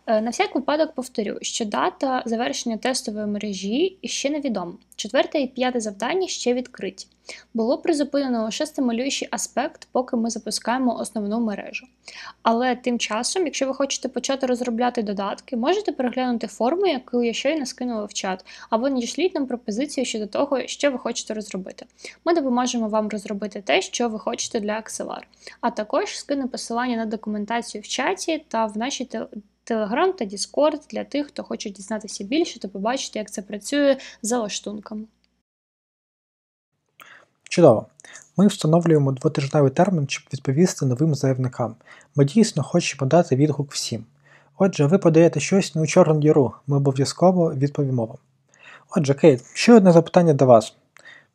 Е, 0.05 0.21
на 0.21 0.29
всяк 0.29 0.55
випадок 0.55 0.91
повторю, 0.95 1.37
що 1.41 1.65
дата 1.65 2.23
завершення 2.25 2.77
тестової 2.77 3.25
мережі 3.25 3.97
ще 4.03 4.29
невідома. 4.29 4.73
Четверте 4.95 5.39
і 5.39 5.47
п'яте 5.47 5.79
завдання 5.79 6.27
ще 6.27 6.53
відкриті. 6.53 7.07
Було 7.53 7.77
призупинено 7.77 8.43
лише 8.43 8.65
стимулюючий 8.65 9.27
аспект, 9.31 9.87
поки 9.91 10.17
ми 10.17 10.29
запускаємо 10.29 10.99
основну 10.99 11.39
мережу. 11.39 11.87
Але 12.41 12.75
тим 12.75 12.99
часом, 12.99 13.45
якщо 13.45 13.67
ви 13.67 13.73
хочете 13.73 14.09
почати 14.09 14.47
розробляти 14.47 15.03
додатки, 15.03 15.55
можете 15.57 15.91
переглянути 15.91 16.47
форму, 16.47 16.85
яку 16.85 17.23
я 17.23 17.33
щойно 17.33 17.65
скинула 17.65 18.05
в 18.05 18.13
чат, 18.13 18.45
або 18.69 18.89
надішліть 18.89 19.35
нам 19.35 19.47
пропозицію 19.47 20.05
щодо 20.05 20.27
того, 20.27 20.67
що 20.67 20.91
ви 20.91 20.97
хочете 20.97 21.33
розробити. 21.33 21.85
Ми 22.25 22.33
допоможемо 22.33 22.87
вам 22.87 23.09
розробити 23.09 23.61
те, 23.61 23.81
що 23.81 24.09
ви 24.09 24.19
хочете 24.19 24.59
для 24.59 24.71
Axelar. 24.71 25.21
А 25.61 25.69
також 25.69 26.17
скину 26.17 26.47
посилання 26.47 26.97
на 26.97 27.05
документацію 27.05 27.81
в 27.81 27.87
чаті 27.87 28.45
та 28.47 28.65
в 28.65 28.77
нашій 28.77 29.05
Телеграм 29.63 30.13
та 30.13 30.25
Діскорд 30.25 30.81
для 30.89 31.03
тих, 31.03 31.27
хто 31.27 31.43
хоче 31.43 31.69
дізнатися 31.69 32.23
більше 32.23 32.59
та 32.59 32.67
побачити, 32.67 33.19
як 33.19 33.31
це 33.31 33.41
працює 33.41 33.97
за 34.21 34.39
лаштунками. 34.39 35.03
Чудово. 37.43 37.85
Ми 38.37 38.47
встановлюємо 38.47 39.11
двотижневий 39.11 39.71
термін, 39.71 40.09
щоб 40.09 40.23
відповісти 40.33 40.85
новим 40.85 41.15
заявникам. 41.15 41.75
Ми 42.15 42.25
дійсно 42.25 42.63
хочемо 42.63 43.09
дати 43.09 43.35
відгук 43.35 43.71
всім. 43.71 44.05
Отже, 44.57 44.85
ви 44.85 44.97
подаєте 44.97 45.39
щось 45.39 45.75
не 45.75 45.81
у 45.81 45.87
чорну 45.87 46.19
діру, 46.19 46.53
ми 46.67 46.77
обов'язково 46.77 47.53
відповімо 47.53 48.05
вам. 48.05 48.17
Отже, 48.95 49.13
Кейт, 49.13 49.43
ще 49.53 49.73
одне 49.73 49.91
запитання 49.91 50.33
до 50.33 50.45
вас. 50.45 50.75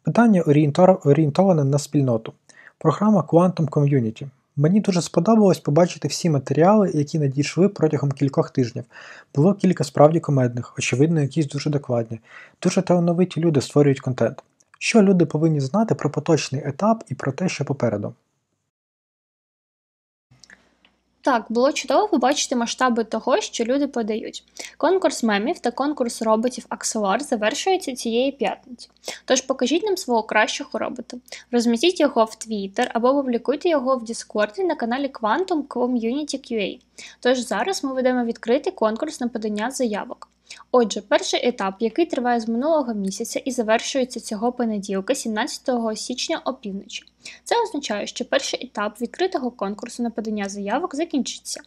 Питання 0.02 0.42
орієнтоване 1.04 1.64
на 1.64 1.78
спільноту. 1.78 2.32
Програма 2.78 3.20
Quantum 3.20 3.68
Community. 3.68 4.28
Мені 4.60 4.80
дуже 4.80 5.02
сподобалось 5.02 5.58
побачити 5.58 6.08
всі 6.08 6.30
матеріали, 6.30 6.90
які 6.94 7.18
надійшли 7.18 7.68
протягом 7.68 8.12
кількох 8.12 8.50
тижнів. 8.50 8.84
Було 9.34 9.54
кілька 9.54 9.84
справді 9.84 10.20
комедних, 10.20 10.74
очевидно, 10.78 11.20
якісь 11.20 11.46
дуже 11.46 11.70
докладні. 11.70 12.20
Дуже 12.62 12.82
талановиті 12.82 13.40
люди 13.40 13.60
створюють 13.60 14.00
контент. 14.00 14.42
Що 14.78 15.02
люди 15.02 15.26
повинні 15.26 15.60
знати 15.60 15.94
про 15.94 16.10
поточний 16.10 16.62
етап 16.64 17.04
і 17.08 17.14
про 17.14 17.32
те, 17.32 17.48
що 17.48 17.64
попереду? 17.64 18.14
Так, 21.20 21.44
було 21.48 21.72
чудово 21.72 22.08
побачити 22.08 22.56
масштаби 22.56 23.04
того, 23.04 23.40
що 23.40 23.64
люди 23.64 23.86
подають. 23.86 24.44
Конкурс 24.76 25.22
мемів 25.22 25.58
та 25.58 25.70
конкурс 25.70 26.22
роботів 26.22 26.66
Axelar 26.70 27.20
завершується 27.20 27.94
цієї 27.94 28.32
п'ятниці. 28.32 28.90
Тож 29.24 29.40
покажіть 29.40 29.82
нам 29.82 29.96
свого 29.96 30.22
кращого 30.22 30.78
робота, 30.78 31.16
розмістіть 31.50 32.00
його 32.00 32.24
в 32.24 32.28
Twitter 32.28 32.90
або 32.94 33.14
публікуйте 33.14 33.68
його 33.68 33.96
в 33.96 34.02
Discord 34.02 34.64
на 34.64 34.74
каналі 34.74 35.08
Quantum 35.08 35.62
Community 35.62 36.52
QA. 36.52 36.80
Тож 37.20 37.38
зараз 37.38 37.84
ми 37.84 37.94
ведемо 37.94 38.24
відкритий 38.24 38.72
конкурс 38.72 39.20
на 39.20 39.28
подання 39.28 39.70
заявок. 39.70 40.28
Отже, 40.72 41.00
перший 41.00 41.48
етап, 41.48 41.74
який 41.80 42.06
триває 42.06 42.40
з 42.40 42.48
минулого 42.48 42.94
місяця 42.94 43.38
і 43.38 43.50
завершується 43.50 44.20
цього 44.20 44.52
понеділка, 44.52 45.14
17 45.14 45.70
січня 45.94 46.40
опівночі. 46.44 47.04
Це 47.44 47.62
означає, 47.62 48.06
що 48.06 48.24
перший 48.24 48.64
етап 48.64 49.00
відкритого 49.00 49.50
конкурсу 49.50 50.02
на 50.02 50.10
подання 50.10 50.48
заявок 50.48 50.94
закінчиться. 50.94 51.60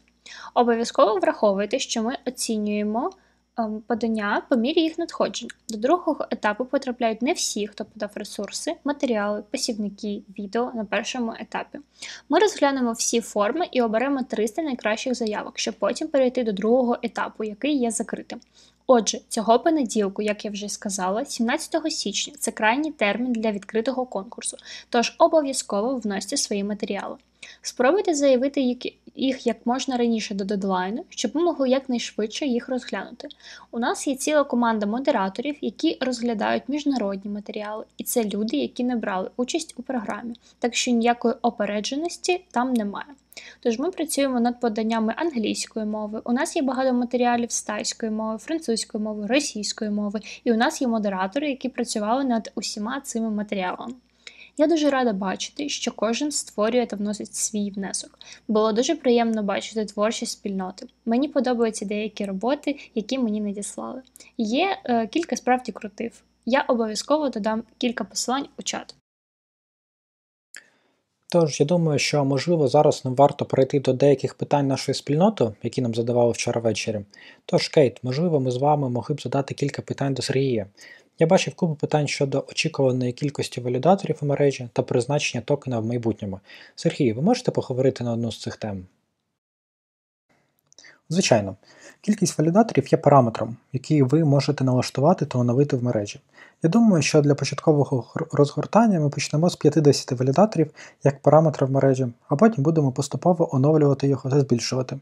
Обов'язково 0.54 1.20
враховуйте, 1.20 1.80
що 1.80 2.04
ми 2.04 2.18
оцінюємо 2.28 3.12
ем, 3.58 3.84
подання 3.88 4.42
по 4.50 4.56
мірі 4.56 4.82
їх 4.82 4.98
надходження. 4.98 5.52
До 5.70 5.78
другого 5.78 6.28
етапу 6.32 6.66
потрапляють 6.66 7.22
не 7.22 7.34
всі, 7.34 7.68
хто 7.68 7.86
подав 7.86 8.10
ресурси, 8.16 8.76
матеріали, 8.84 9.44
посівники, 9.52 10.22
відео 10.40 10.72
на 10.76 10.86
першому 10.86 11.34
етапі. 11.40 11.80
Ми 12.30 12.40
розглянемо 12.40 12.92
всі 12.92 13.22
форми 13.22 13.68
і 13.72 13.82
оберемо 13.82 14.24
300 14.24 14.62
найкращих 14.62 15.16
заявок, 15.16 15.60
щоб 15.60 15.74
потім 15.74 16.08
перейти 16.08 16.44
до 16.44 16.52
другого 16.52 16.98
етапу, 17.04 17.44
який 17.44 17.78
є 17.78 17.92
закритим. 17.92 18.40
Отже, 18.94 19.20
цього 19.30 19.60
понеділку, 19.60 20.22
як 20.22 20.46
я 20.46 20.52
вже 20.52 20.70
сказала, 20.70 21.26
17 21.26 21.92
січня 21.92 22.34
це 22.40 22.52
крайній 22.52 22.92
термін 22.92 23.34
для 23.34 23.52
відкритого 23.52 24.06
конкурсу, 24.06 24.58
тож 24.90 25.16
обов'язково 25.18 25.96
вносьте 25.96 26.38
свої 26.38 26.64
матеріали. 26.64 27.16
Спробуйте 27.62 28.14
заявити 28.14 28.62
їх 29.16 29.48
як 29.48 29.58
можна 29.66 29.98
раніше 29.98 30.36
до 30.36 30.46
дедлайну, 30.46 31.06
щоб 31.10 31.32
ми 31.36 31.42
могли 31.44 31.70
якнайшвидше 31.70 32.46
їх 32.46 32.70
розглянути. 32.70 33.28
У 33.72 33.80
нас 33.80 34.08
є 34.08 34.16
ціла 34.16 34.44
команда 34.44 34.86
модераторів, 34.86 35.56
які 35.62 35.98
розглядають 36.02 36.64
міжнародні 36.68 37.32
матеріали, 37.32 37.86
і 37.98 38.04
це 38.04 38.24
люди, 38.24 38.58
які 38.58 38.84
не 38.84 38.96
брали 38.96 39.30
участь 39.38 39.74
у 39.78 39.84
програмі, 39.84 40.36
так 40.60 40.76
що 40.76 40.92
ніякої 40.92 41.34
опередженості 41.42 42.46
там 42.52 42.74
немає. 42.74 43.06
Тож 43.60 43.80
ми 43.80 43.92
працюємо 43.92 44.40
над 44.40 44.60
поданнями 44.60 45.14
англійської 45.18 45.86
мови. 45.86 46.22
У 46.24 46.34
нас 46.34 46.56
є 46.56 46.62
багато 46.62 46.94
матеріалів 46.94 47.52
з 47.52 47.64
тайської 47.64 48.12
мови, 48.12 48.38
французької 48.38 49.04
мови, 49.04 49.28
російської 49.28 49.92
мови, 49.92 50.20
і 50.44 50.52
у 50.52 50.56
нас 50.56 50.82
є 50.82 50.88
модератори, 50.88 51.50
які 51.50 51.70
працювали 51.70 52.24
над 52.24 52.52
усіма 52.56 53.02
цими 53.02 53.30
матеріалами. 53.30 53.94
Я 54.58 54.68
дуже 54.68 54.90
рада 54.90 55.14
бачити, 55.14 55.70
що 55.70 55.92
кожен 55.92 56.32
створює 56.32 56.86
та 56.86 56.96
вносить 56.96 57.36
свій 57.36 57.72
внесок. 57.72 58.20
Було 58.48 58.72
дуже 58.72 58.96
приємно 58.96 59.44
бачити 59.44 59.86
творчі 59.86 60.26
спільноти. 60.26 60.88
Мені 61.06 61.28
подобаються 61.28 61.86
деякі 61.86 62.26
роботи, 62.26 62.80
які 62.96 63.20
мені 63.20 63.42
надіслали. 63.42 64.02
Є 64.38 64.78
е, 64.86 65.08
кілька 65.08 65.36
справді 65.36 65.72
крутив. 65.72 66.24
Я 66.46 66.62
обов'язково 66.62 67.30
додам 67.30 67.64
кілька 67.78 68.04
посилань 68.04 68.48
у 68.60 68.64
чат. 68.64 68.96
Тож, 71.34 71.60
я 71.60 71.66
думаю, 71.66 72.00
що 72.00 72.26
можливо 72.26 72.68
зараз 72.68 73.06
нам 73.06 73.16
варто 73.16 73.46
перейти 73.46 73.80
до 73.80 73.94
деяких 73.94 74.34
питань 74.34 74.68
нашої 74.68 74.96
спільноти, 74.96 75.52
які 75.64 75.82
нам 75.82 75.96
задавали 75.96 76.32
вчора 76.32 76.62
ввечері. 76.62 77.02
Тож, 77.46 77.68
Кейт, 77.68 78.04
можливо, 78.04 78.40
ми 78.40 78.52
з 78.52 78.58
вами 78.58 78.90
могли 78.90 79.16
б 79.16 79.22
задати 79.22 79.54
кілька 79.54 79.82
питань 79.82 80.14
до 80.14 80.22
Сергія. 80.22 80.68
Я 81.22 81.28
бачив 81.28 81.56
купу 81.56 81.76
питань 81.76 82.08
щодо 82.08 82.46
очікуваної 82.50 83.14
кількості 83.14 83.62
валідаторів 83.62 84.18
у 84.22 84.26
мережі 84.26 84.70
та 84.74 84.82
призначення 84.82 85.42
токена 85.42 85.80
в 85.80 85.86
майбутньому. 85.86 86.40
Сергій, 86.76 87.14
ви 87.14 87.22
можете 87.22 87.52
поговорити 87.52 88.04
на 88.04 88.14
одну 88.14 88.32
з 88.32 88.42
цих 88.42 88.58
тем? 88.58 88.86
Звичайно, 91.10 91.56
кількість 92.02 92.38
валідаторів 92.38 92.88
є 92.92 92.98
параметром, 92.98 93.58
який 93.74 94.02
ви 94.02 94.24
можете 94.24 94.64
налаштувати 94.64 95.26
та 95.26 95.40
оновити 95.40 95.76
в 95.76 95.84
мережі. 95.84 96.20
Я 96.64 96.70
думаю, 96.70 97.04
що 97.04 97.22
для 97.22 97.36
початкового 97.36 98.06
розгортання 98.32 99.00
ми 99.00 99.10
почнемо 99.10 99.50
з 99.50 99.56
50 99.56 100.12
валідаторів 100.12 100.72
як 101.04 101.20
параметра 101.20 101.68
в 101.68 101.72
мережі, 101.72 102.08
а 102.30 102.36
потім 102.36 102.64
будемо 102.64 102.92
поступово 102.92 103.56
оновлювати 103.56 104.08
його 104.08 104.30
та 104.30 104.40
збільшувати. 104.40 105.00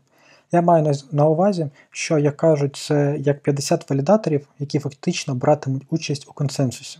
Я 0.51 0.61
маю 0.61 0.93
на 1.11 1.25
увазі, 1.25 1.67
що, 1.91 2.17
як 2.17 2.37
кажуть, 2.37 2.75
це 2.75 3.17
як 3.19 3.43
50 3.43 3.89
валідаторів, 3.89 4.47
які 4.59 4.79
фактично 4.79 5.35
братимуть 5.35 5.85
участь 5.89 6.27
у 6.27 6.33
консенсусі. 6.33 6.99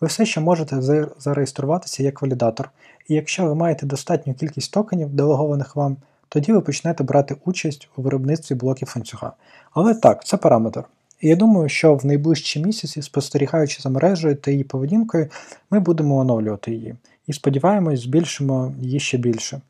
Ви 0.00 0.06
все 0.06 0.26
ще 0.26 0.40
можете 0.40 0.82
зареєструватися 1.18 2.02
як 2.02 2.22
валідатор, 2.22 2.70
і 3.08 3.14
якщо 3.14 3.46
ви 3.46 3.54
маєте 3.54 3.86
достатню 3.86 4.34
кількість 4.34 4.72
токенів, 4.72 5.08
делегованих 5.08 5.76
вам, 5.76 5.96
тоді 6.28 6.52
ви 6.52 6.60
почнете 6.60 7.04
брати 7.04 7.36
участь 7.44 7.88
у 7.96 8.02
виробництві 8.02 8.54
блоків 8.54 8.92
ланцюга. 8.96 9.32
Але 9.72 9.94
так, 9.94 10.24
це 10.24 10.36
параметр. 10.36 10.84
І 11.20 11.28
я 11.28 11.36
думаю, 11.36 11.68
що 11.68 11.94
в 11.94 12.06
найближчі 12.06 12.62
місяці, 12.62 13.02
спостерігаючи 13.02 13.82
за 13.82 13.88
мережею 13.88 14.36
та 14.36 14.50
її 14.50 14.64
поведінкою, 14.64 15.28
ми 15.70 15.80
будемо 15.80 16.16
оновлювати 16.16 16.72
її. 16.72 16.94
І 17.26 17.32
сподіваємось, 17.32 18.02
збільшимо 18.02 18.74
її 18.80 19.00
ще 19.00 19.18
більше. 19.18 19.60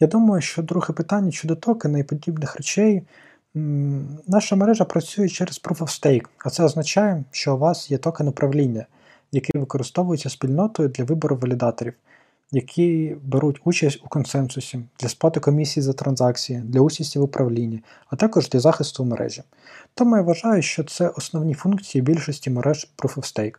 Я 0.00 0.06
думаю, 0.06 0.42
що 0.42 0.62
друге 0.62 0.94
питання 0.94 1.30
щодо 1.30 1.56
токена 1.56 1.98
і 1.98 2.02
подібних 2.02 2.56
речей. 2.56 3.02
Наша 4.26 4.56
мережа 4.56 4.84
працює 4.84 5.28
через 5.28 5.60
Proof 5.60 5.78
of 5.78 6.02
Stake, 6.02 6.26
а 6.38 6.50
це 6.50 6.64
означає, 6.64 7.24
що 7.30 7.54
у 7.54 7.58
вас 7.58 7.90
є 7.90 7.98
токен 7.98 8.28
управління, 8.28 8.86
який 9.32 9.60
використовується 9.60 10.30
спільнотою 10.30 10.88
для 10.88 11.04
вибору 11.04 11.36
валідаторів, 11.36 11.94
які 12.52 13.16
беруть 13.22 13.60
участь 13.64 14.00
у 14.04 14.08
консенсусі 14.08 14.80
для 15.00 15.08
сплати 15.08 15.40
комісії 15.40 15.84
за 15.84 15.92
транзакції, 15.92 16.58
для 16.58 16.80
участі 16.80 17.18
в 17.18 17.22
управлінні, 17.22 17.82
а 18.06 18.16
також 18.16 18.48
для 18.48 18.60
захисту 18.60 19.04
мережі. 19.04 19.42
Тому 19.94 20.16
я 20.16 20.22
вважаю, 20.22 20.62
що 20.62 20.84
це 20.84 21.08
основні 21.08 21.54
функції 21.54 22.02
більшості 22.02 22.50
мереж 22.50 22.88
Proof 22.98 23.14
of 23.14 23.36
Stake. 23.36 23.54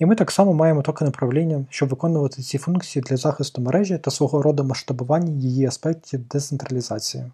І 0.00 0.06
ми 0.06 0.14
так 0.14 0.30
само 0.30 0.52
маємо 0.52 0.82
токен 0.82 1.08
управління, 1.08 1.64
щоб 1.70 1.88
виконувати 1.88 2.42
ці 2.42 2.58
функції 2.58 3.02
для 3.02 3.16
захисту 3.16 3.62
мережі 3.62 3.98
та 3.98 4.10
свого 4.10 4.42
роду 4.42 4.64
масштабування 4.64 5.32
її 5.32 5.66
аспектів 5.66 6.28
децентралізації. 6.28 7.24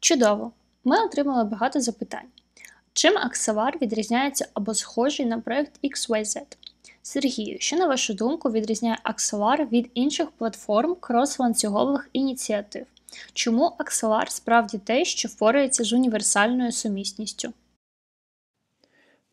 Чудово! 0.00 0.52
Ми 0.84 1.04
отримали 1.04 1.44
багато 1.44 1.80
запитань. 1.80 2.26
Чим 2.92 3.18
Аксавар 3.18 3.78
відрізняється 3.82 4.48
або 4.54 4.74
схожий 4.74 5.26
на 5.26 5.40
проект 5.40 5.72
XYZ? 5.84 6.42
Сергію, 7.02 7.56
що 7.60 7.76
на 7.76 7.86
вашу 7.86 8.14
думку 8.14 8.50
відрізняє 8.50 8.98
Акселар 9.02 9.66
від 9.66 9.90
інших 9.94 10.30
платформ 10.30 10.96
крос-ланцюгових 11.00 12.00
ініціатив? 12.12 12.86
Чому 13.32 13.72
Акселар 13.78 14.30
справді 14.30 14.78
те, 14.78 15.04
що 15.04 15.28
впорається 15.28 15.84
з 15.84 15.92
універсальною 15.92 16.72
сумісністю? 16.72 17.52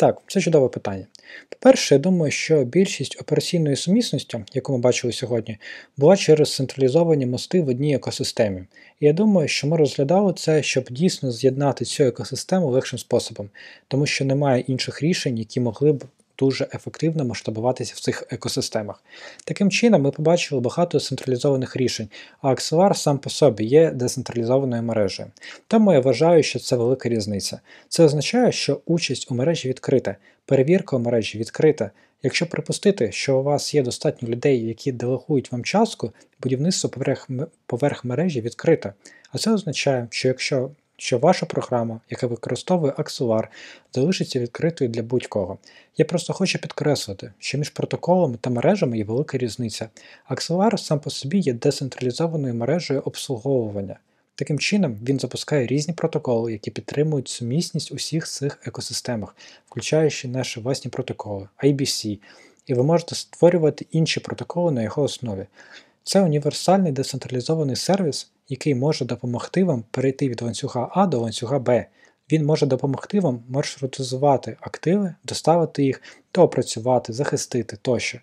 Так, 0.04 0.22
це 0.28 0.42
чудове 0.42 0.70
питання. 0.70 1.06
По-перше, 1.50 1.96
я 1.96 2.00
думаю, 2.00 2.32
що 2.32 2.64
більшість 2.64 3.22
операційної 3.22 3.76
сумісності, 3.76 4.38
яку 4.54 4.74
ми 4.74 4.78
бачили 4.78 5.14
сьогодні, 5.14 5.58
була 5.98 6.18
через 6.18 6.56
централізовані 6.56 7.26
мости 7.26 7.62
в 7.62 7.68
одній 7.68 7.96
екосистемі. 7.96 8.64
І 9.00 9.06
я 9.06 9.14
думаю, 9.14 9.48
що 9.48 9.68
ми 9.68 9.78
розглядали 9.78 10.34
це, 10.34 10.64
щоб 10.64 10.86
дійсно 10.90 11.32
з'єднати 11.32 11.86
цю 11.86 12.04
екосистему 12.04 12.70
легшим 12.70 13.00
способом, 13.00 13.50
тому 13.88 14.06
що 14.06 14.26
немає 14.26 14.64
інших 14.68 15.02
рішень, 15.02 15.38
які 15.38 15.60
могли 15.60 15.94
б 15.94 16.04
дуже 16.40 16.68
ефективно 16.74 17.26
масштабуватися 17.26 17.94
в 17.96 18.00
цих 18.00 18.24
екосистемах. 18.30 19.04
Таким 19.46 19.72
чином, 19.72 20.02
ми 20.02 20.12
побачили 20.12 20.62
багато 20.62 21.00
централізованих 21.00 21.76
рішень, 21.76 22.10
а 22.42 22.50
Axelar 22.50 22.94
сам 22.94 23.18
по 23.18 23.30
собі 23.30 23.64
є 23.64 23.92
децентралізованою 23.92 24.84
мережею. 24.84 25.32
Тому 25.68 25.94
я 25.94 26.00
вважаю, 26.00 26.44
що 26.44 26.60
це 26.60 26.76
велика 26.76 27.10
різниця. 27.10 27.60
Це 27.90 28.04
означає, 28.04 28.52
що 28.52 28.82
участь 28.86 29.32
у 29.32 29.36
мережі 29.36 29.70
відкрита, 29.70 30.16
перевірка 30.46 30.96
у 30.96 31.00
мережі 31.00 31.38
відкрита. 31.38 31.92
Якщо 32.24 32.46
припустити, 32.46 33.12
що 33.12 33.40
у 33.40 33.44
вас 33.44 33.74
є 33.74 33.84
достатньо 33.84 34.30
людей, 34.30 34.68
які 34.68 34.92
делегують 34.92 35.52
вам 35.52 35.64
частку, 35.64 36.14
будівництво 36.42 36.90
поверх, 36.90 37.30
поверх 37.66 38.06
мережі 38.06 38.42
відкрите. 38.42 38.94
А 39.32 39.38
це 39.38 39.52
означає, 39.52 40.08
що 40.10 40.28
якщо 40.28 40.70
що 41.04 41.18
ваша 41.18 41.46
програма, 41.46 42.00
яка 42.10 42.28
використовує 42.28 42.94
Axelar, 42.94 43.48
залишиться 43.94 44.40
відкритою 44.40 44.90
для 44.90 45.04
будь-кого. 45.04 45.58
Я 45.98 46.06
просто 46.06 46.34
хочу 46.34 46.60
підкреслити, 46.60 47.34
що 47.40 47.58
між 47.58 47.70
протоколами 47.70 48.38
та 48.42 48.50
мережами 48.50 48.98
є 48.98 49.04
велика 49.04 49.38
різниця. 49.38 49.90
Axelar 50.30 50.78
сам 50.78 51.00
по 51.00 51.10
собі 51.10 51.40
є 51.40 51.54
децентралізованою 51.54 52.54
мережею 52.54 53.02
обслуговування. 53.06 54.00
Таким 54.36 54.60
чином, 54.60 54.98
він 55.04 55.20
запускає 55.20 55.68
різні 55.68 55.94
протоколи, 55.94 56.52
які 56.52 56.72
підтримують 56.72 57.28
сумісність 57.28 57.92
усіх 57.92 58.28
цих 58.28 58.60
екосистемах, 58.66 59.36
включаючи 59.70 60.28
наші 60.28 60.60
власні 60.60 60.92
протоколи, 60.92 61.48
IBC, 61.64 62.20
і 62.68 62.74
ви 62.74 62.84
можете 62.84 63.16
створювати 63.16 63.86
інші 63.92 64.20
протоколи 64.20 64.72
на 64.72 64.82
його 64.82 65.04
основі. 65.04 65.46
Це 66.04 66.22
універсальний 66.22 66.92
децентралізований 66.92 67.76
сервіс, 67.76 68.30
який 68.50 68.76
може 68.76 69.06
допомогти 69.06 69.64
вам 69.64 69.84
перейти 69.92 70.30
від 70.30 70.42
ланцюга 70.42 70.90
А 70.92 71.08
до 71.08 71.20
ланцюга 71.20 71.60
Б. 71.60 71.86
Він 72.32 72.46
може 72.46 72.66
допомогти 72.66 73.20
вам 73.20 73.44
маршрутизувати 73.50 74.58
активи, 74.62 75.16
доставити 75.24 75.84
їх, 75.84 76.02
доопрацювати, 76.36 77.14
захистити 77.14 77.78
тощо. 77.82 78.20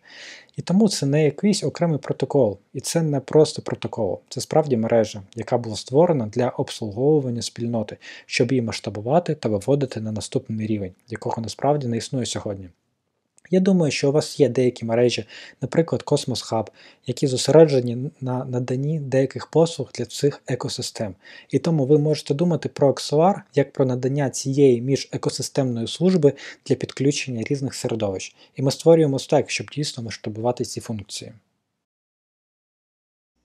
І 0.57 0.63
тому 0.63 0.89
це 0.89 1.07
не 1.07 1.25
якийсь 1.25 1.65
окремий 1.65 1.99
протокол, 1.99 2.59
і 2.73 2.81
це 2.81 3.03
не 3.03 3.21
просто 3.21 3.63
протокол, 3.63 4.21
це 4.29 4.41
справді 4.41 4.77
мережа, 4.77 5.23
яка 5.35 5.59
була 5.59 5.77
створена 5.77 6.27
для 6.27 6.49
обслуговування 6.49 7.43
спільноти, 7.43 7.97
щоб 8.27 8.53
її 8.53 8.63
масштабувати 8.63 9.35
та 9.35 9.49
виводити 9.49 10.01
на 10.01 10.13
наступний 10.13 10.67
рівень, 10.67 10.93
якого 11.09 11.43
насправді 11.43 11.89
не 11.89 11.97
існує 11.97 12.27
сьогодні. 12.27 12.69
Я 13.51 13.61
думаю, 13.61 13.93
що 13.93 14.09
у 14.09 14.13
вас 14.13 14.41
є 14.41 14.49
деякі 14.49 14.85
мережі, 14.85 15.25
наприклад, 15.61 16.03
Cosmos 16.07 16.53
Hub, 16.53 16.67
які 17.07 17.27
зосереджені 17.27 18.11
на 18.21 18.45
наданні 18.45 19.01
деяких 19.01 19.47
послуг 19.47 19.91
для 19.95 20.05
цих 20.05 20.43
екосистем. 20.47 21.15
І 21.51 21.59
тому 21.59 21.87
ви 21.87 21.99
можете 21.99 22.35
думати 22.35 22.69
про 22.69 22.93
XLR 22.93 23.35
як 23.55 23.73
про 23.73 23.87
надання 23.87 24.31
цієї 24.31 24.81
міжекосистемної 24.81 25.87
служби 25.87 26.33
для 26.67 26.75
підключення 26.75 27.43
різних 27.47 27.75
середовищ. 27.75 28.35
І 28.57 28.63
ми 28.63 28.71
створюємо 28.71 29.19
стек, 29.19 29.51
щоб 29.51 29.67
дійсно 29.75 30.03
масштабувати 30.03 30.65
ці 30.65 30.81
функції. 30.81 31.33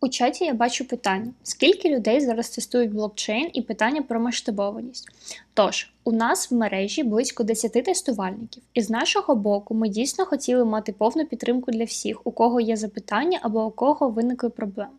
У 0.02 0.10
чаті 0.10 0.46
я 0.46 0.54
бачу 0.54 0.88
питання: 0.88 1.34
скільки 1.44 1.90
людей 1.90 2.22
зараз 2.22 2.50
тестують 2.50 2.94
блокчейн 2.94 3.50
і 3.54 3.62
питання 3.62 4.02
про 4.02 4.20
масштабованість. 4.20 5.10
Тож, 5.54 5.92
у 6.04 6.12
нас 6.12 6.52
в 6.52 6.56
мережі 6.56 7.04
близько 7.04 7.44
10 7.44 7.72
тестувальників, 7.72 8.64
і 8.74 8.82
з 8.82 8.90
нашого 8.90 9.36
боку 9.36 9.76
ми 9.76 9.90
дійсно 9.90 10.26
хотіли 10.26 10.66
мати 10.66 10.94
повну 10.94 11.26
підтримку 11.26 11.72
для 11.72 11.84
всіх, 11.84 12.28
у 12.28 12.32
кого 12.32 12.62
є 12.62 12.78
запитання 12.78 13.40
або 13.42 13.66
у 13.66 13.72
кого 13.72 14.10
виникли 14.10 14.50
проблеми. 14.50 14.92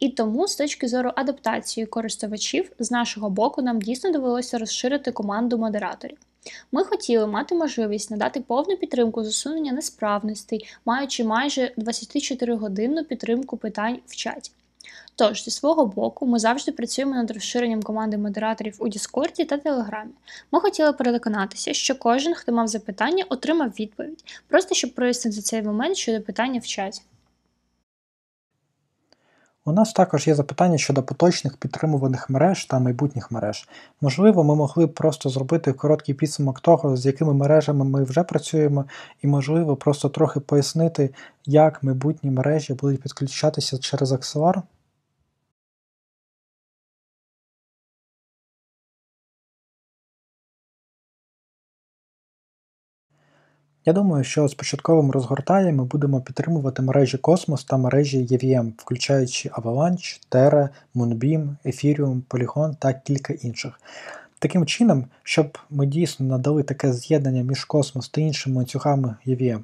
І 0.00 0.08
тому, 0.08 0.48
з 0.48 0.56
точки 0.56 0.88
зору 0.88 1.10
адаптації 1.16 1.86
користувачів, 1.86 2.72
з 2.78 2.90
нашого 2.90 3.30
боку 3.30 3.62
нам 3.62 3.80
дійсно 3.80 4.12
довелося 4.12 4.58
розширити 4.58 5.12
команду 5.12 5.58
модераторів. 5.58 6.18
Ми 6.72 6.84
хотіли 6.84 7.26
мати 7.26 7.54
можливість 7.54 8.10
надати 8.10 8.40
повну 8.40 8.76
підтримку 8.76 9.24
з 9.24 9.28
усунення 9.28 9.72
несправностей, 9.72 10.68
маючи 10.84 11.24
майже 11.24 11.72
24-годинну 11.78 13.04
підтримку 13.04 13.56
питань 13.56 13.98
в 14.06 14.16
чаті. 14.16 14.50
Тож, 15.16 15.44
зі 15.44 15.50
свого 15.50 15.86
боку, 15.86 16.26
ми 16.26 16.38
завжди 16.38 16.72
працюємо 16.72 17.14
над 17.14 17.30
розширенням 17.30 17.82
команди 17.82 18.16
модераторів 18.18 18.76
у 18.78 18.88
Діскорді 18.88 19.44
та 19.44 19.58
Телеграмі. 19.58 20.10
Ми 20.52 20.60
хотіли 20.60 20.92
переконатися, 20.92 21.72
що 21.72 21.94
кожен, 21.98 22.34
хто 22.34 22.52
мав 22.52 22.68
запитання, 22.68 23.24
отримав 23.28 23.68
відповідь, 23.68 24.24
просто 24.48 24.74
щоб 24.74 24.94
прояснити 24.94 25.40
цей 25.40 25.62
момент 25.62 25.96
щодо 25.96 26.20
питання 26.20 26.60
в 26.60 26.66
чаті. 26.66 27.02
У 29.66 29.72
нас 29.72 29.92
також 29.92 30.26
є 30.26 30.34
запитання 30.34 30.78
щодо 30.78 31.02
поточних 31.02 31.56
підтримуваних 31.56 32.30
мереж 32.30 32.64
та 32.64 32.78
майбутніх 32.78 33.30
мереж. 33.30 33.68
Можливо, 34.00 34.44
ми 34.44 34.54
могли 34.54 34.86
б 34.86 34.94
просто 34.94 35.28
зробити 35.28 35.72
короткий 35.72 36.14
підсумок 36.14 36.60
того, 36.60 36.96
з 36.96 37.06
якими 37.06 37.34
мережами 37.34 37.84
ми 37.84 38.04
вже 38.04 38.22
працюємо, 38.22 38.84
і, 39.22 39.26
можливо, 39.26 39.76
просто 39.76 40.08
трохи 40.08 40.40
пояснити, 40.40 41.14
як 41.46 41.82
майбутні 41.82 42.30
мережі 42.30 42.74
будуть 42.74 43.02
підключатися 43.02 43.78
через 43.78 44.12
Axelar. 44.12 44.62
Я 53.86 53.92
думаю, 53.92 54.24
що 54.24 54.48
з 54.48 54.54
початковим 54.54 55.10
розгортанням 55.10 55.76
ми 55.76 55.84
будемо 55.84 56.20
підтримувати 56.20 56.82
мережі 56.82 57.16
Cosmos 57.16 57.68
та 57.68 57.76
мережі 57.76 58.26
EVM, 58.30 58.72
включаючи 58.76 59.48
Avalanche, 59.48 60.20
Terra, 60.30 60.68
Moonbeam, 60.94 61.48
Ethereum, 61.64 62.20
Polygon 62.28 62.74
та 62.78 62.92
кілька 62.92 63.32
інших. 63.32 63.80
Таким 64.38 64.66
чином, 64.66 65.04
щоб 65.22 65.58
ми 65.70 65.86
дійсно 65.86 66.26
надали 66.26 66.62
таке 66.62 66.92
з'єднання 66.92 67.42
між 67.42 67.66
Cosmos 67.68 68.10
та 68.10 68.20
іншими 68.20 68.56
ланцюгами 68.56 69.14
EVM. 69.26 69.60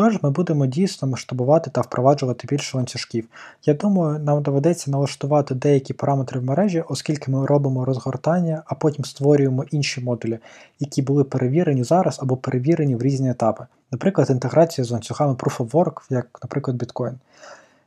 Тож 0.00 0.22
ми 0.22 0.30
будемо 0.30 0.66
дійсно 0.66 1.08
масштабувати 1.08 1.70
та 1.70 1.80
впроваджувати 1.80 2.46
більше 2.50 2.76
ланцюжків. 2.76 3.28
Я 3.64 3.74
думаю, 3.74 4.18
нам 4.18 4.42
доведеться 4.42 4.90
налаштувати 4.90 5.54
деякі 5.54 5.94
параметри 5.94 6.40
в 6.40 6.44
мережі, 6.44 6.84
оскільки 6.88 7.30
ми 7.30 7.46
робимо 7.46 7.84
розгортання, 7.84 8.62
а 8.66 8.74
потім 8.74 9.04
створюємо 9.04 9.64
інші 9.70 10.00
модулі, 10.00 10.38
які 10.78 11.02
були 11.02 11.24
перевірені 11.24 11.84
зараз 11.84 12.18
або 12.22 12.36
перевірені 12.36 12.96
в 12.96 13.02
різні 13.02 13.30
етапи, 13.30 13.66
наприклад, 13.90 14.30
інтеграція 14.30 14.84
з 14.84 14.90
ланцюгами 14.90 15.34
Proof 15.34 15.56
of 15.56 15.70
Work, 15.70 16.02
як, 16.10 16.38
наприклад, 16.42 16.82
Bitcoin. 16.82 17.14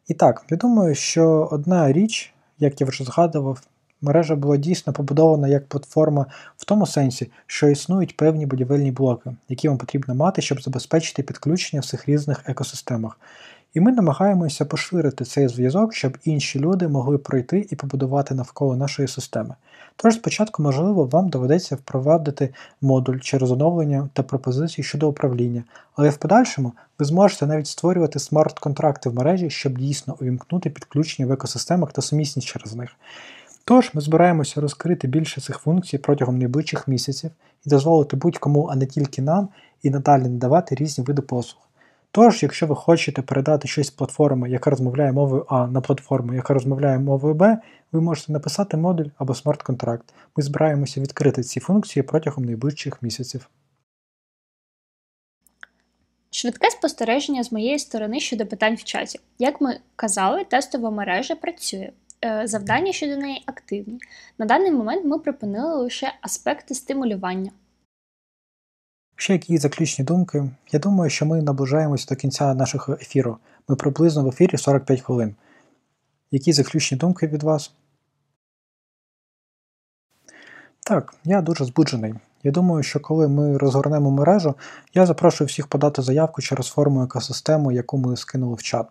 І 0.08 0.14
так, 0.14 0.46
я 0.50 0.58
думаю, 0.58 0.96
що 0.96 1.48
одна 1.52 1.94
річ, 1.94 2.34
як 2.60 2.82
я 2.82 2.88
вже 2.88 3.04
згадував, 3.04 3.62
Мережа 4.04 4.36
була 4.36 4.58
дійсно 4.58 4.94
побудована 4.94 5.48
як 5.48 5.68
платформа 5.68 6.26
в 6.58 6.66
тому 6.66 6.86
сенсі, 6.86 7.32
що 7.48 7.70
існують 7.70 8.18
певні 8.18 8.46
будівельні 8.46 8.92
блоки, 8.92 9.32
які 9.50 9.70
вам 9.70 9.78
потрібно 9.78 10.16
мати, 10.16 10.42
щоб 10.42 10.62
забезпечити 10.62 11.24
підключення 11.24 11.82
в 11.82 11.86
цих 11.86 12.10
різних 12.10 12.44
екосистемах. 12.46 13.20
І 13.74 13.80
ми 13.80 13.92
намагаємося 13.92 14.66
поширити 14.66 15.26
цей 15.26 15.48
зв'язок, 15.48 15.94
щоб 15.94 16.18
інші 16.24 16.60
люди 16.60 16.88
могли 16.88 17.18
пройти 17.18 17.68
і 17.70 17.76
побудувати 17.76 18.36
навколо 18.36 18.76
нашої 18.76 19.08
системи. 19.08 19.56
Тож 19.96 20.14
спочатку, 20.14 20.64
можливо, 20.64 21.06
вам 21.06 21.30
доведеться 21.30 21.76
впровадити 21.76 22.54
модуль 22.82 23.20
через 23.20 23.52
оновлення 23.52 24.10
та 24.14 24.24
пропозиції 24.24 24.86
щодо 24.86 25.10
управління, 25.10 25.64
але 25.96 26.10
в 26.10 26.18
подальшому 26.18 26.72
ви 27.00 27.06
зможете 27.06 27.48
навіть 27.48 27.68
створювати 27.68 28.20
смарт-контракти 28.20 29.10
в 29.10 29.14
мережі, 29.14 29.50
щоб 29.50 29.78
дійсно 29.78 30.18
увімкнути 30.22 30.70
підключення 30.70 31.28
в 31.28 31.32
екосистемах 31.32 31.92
та 31.92 32.02
сумісність 32.02 32.48
через 32.48 32.76
них. 32.76 32.90
Тож 33.66 33.92
ми 33.94 34.02
збираємося 34.02 34.62
розкрити 34.62 35.08
більше 35.08 35.42
цих 35.42 35.58
функцій 35.58 35.98
протягом 35.98 36.38
найближчих 36.38 36.88
місяців 36.88 37.32
і 37.66 37.70
дозволити 37.70 38.16
будь-кому, 38.16 38.68
а 38.72 38.76
не 38.76 38.86
тільки 38.86 39.22
нам, 39.22 39.50
і 39.84 39.90
надалі 39.90 40.24
надавати 40.24 40.76
різні 40.76 41.04
види 41.04 41.22
послуг. 41.22 41.64
Тож, 42.12 42.44
якщо 42.44 42.68
ви 42.68 42.76
хочете 42.76 43.22
передати 43.22 43.68
щось 43.68 43.88
з 43.88 43.92
платформи, 43.92 44.50
яка 44.50 44.70
розмовляє 44.70 45.12
мовою 45.12 45.46
А 45.50 45.68
на 45.68 45.82
платформу, 45.82 46.34
яка 46.34 46.54
розмовляє 46.54 47.00
мовою 47.00 47.34
Б, 47.34 47.58
ви 47.92 48.02
можете 48.02 48.32
написати 48.32 48.78
модуль 48.78 49.06
або 49.18 49.34
смарт-контракт. 49.34 50.14
Ми 50.38 50.44
збираємося 50.44 51.02
відкрити 51.02 51.44
ці 51.44 51.60
функції 51.60 52.04
протягом 52.04 52.46
найближчих 52.46 53.02
місяців. 53.02 53.50
Швидке 56.32 56.70
спостереження 56.70 57.44
з 57.44 57.52
моєї 57.52 57.80
сторони 57.80 58.20
щодо 58.20 58.46
питань 58.46 58.76
в 58.76 58.84
чаті. 58.84 59.20
Як 59.40 59.62
ми 59.62 59.80
казали, 59.96 60.44
тестова 60.44 60.92
мережа 60.92 61.36
працює. 61.36 61.92
Е, 62.26 62.48
завдання 62.48 62.94
щодо 62.94 63.18
неї 63.18 63.44
активні. 63.46 64.00
На 64.38 64.46
даний 64.46 64.72
момент 64.72 65.06
ми 65.06 65.20
припинили 65.20 65.76
лише 65.76 66.14
аспекти 66.22 66.76
стимулювання. 66.76 67.52
Ще 69.16 69.34
які 69.34 69.58
заключні 69.58 70.06
думки. 70.06 70.52
Я 70.72 70.80
думаю, 70.80 71.10
що 71.10 71.26
ми 71.26 71.42
наближаємося 71.42 72.06
до 72.10 72.16
кінця 72.16 72.54
нашого 72.54 72.94
ефіру. 72.94 73.38
Ми 73.68 73.76
приблизно 73.76 74.24
в 74.24 74.28
ефірі 74.28 74.58
45 74.58 75.02
хвилин. 75.02 75.36
Які 76.32 76.54
заключні 76.54 76.98
думки 76.98 77.28
від 77.28 77.44
вас? 77.44 77.72
Так, 80.80 81.16
я 81.24 81.42
дуже 81.42 81.66
збуджений. 81.66 82.14
Я 82.44 82.52
думаю, 82.52 82.84
що 82.84 83.00
коли 83.00 83.28
ми 83.28 83.58
розгорнемо 83.58 84.12
мережу, 84.12 84.56
я 84.94 85.06
запрошую 85.06 85.48
всіх 85.48 85.68
подати 85.68 86.02
заявку 86.02 86.42
через 86.42 86.68
форму 86.68 87.04
екосистему, 87.04 87.72
яку 87.72 87.98
ми 87.98 88.18
скинули 88.18 88.56
в 88.56 88.62
чат. 88.62 88.88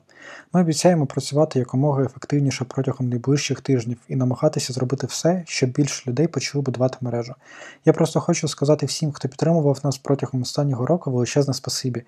Ми 0.52 0.60
обіцяємо 0.60 1.06
працювати 1.06 1.58
якомога 1.58 2.04
ефективніше 2.04 2.64
протягом 2.64 3.08
найближчих 3.08 3.60
тижнів 3.60 3.98
і 4.08 4.16
намагатися 4.16 4.72
зробити 4.72 5.06
все, 5.06 5.42
щоб 5.46 5.70
більше 5.70 6.10
людей 6.10 6.26
почали 6.26 6.62
будувати 6.62 6.96
мережу. 7.00 7.34
Я 7.84 7.92
просто 7.92 8.20
хочу 8.20 8.48
сказати 8.48 8.86
всім, 8.86 9.12
хто 9.12 9.28
підтримував 9.28 9.80
нас 9.84 9.98
протягом 9.98 10.42
останнього 10.42 10.86
року, 10.86 11.10
величезне 11.10 11.54
спасибі. 11.54 12.02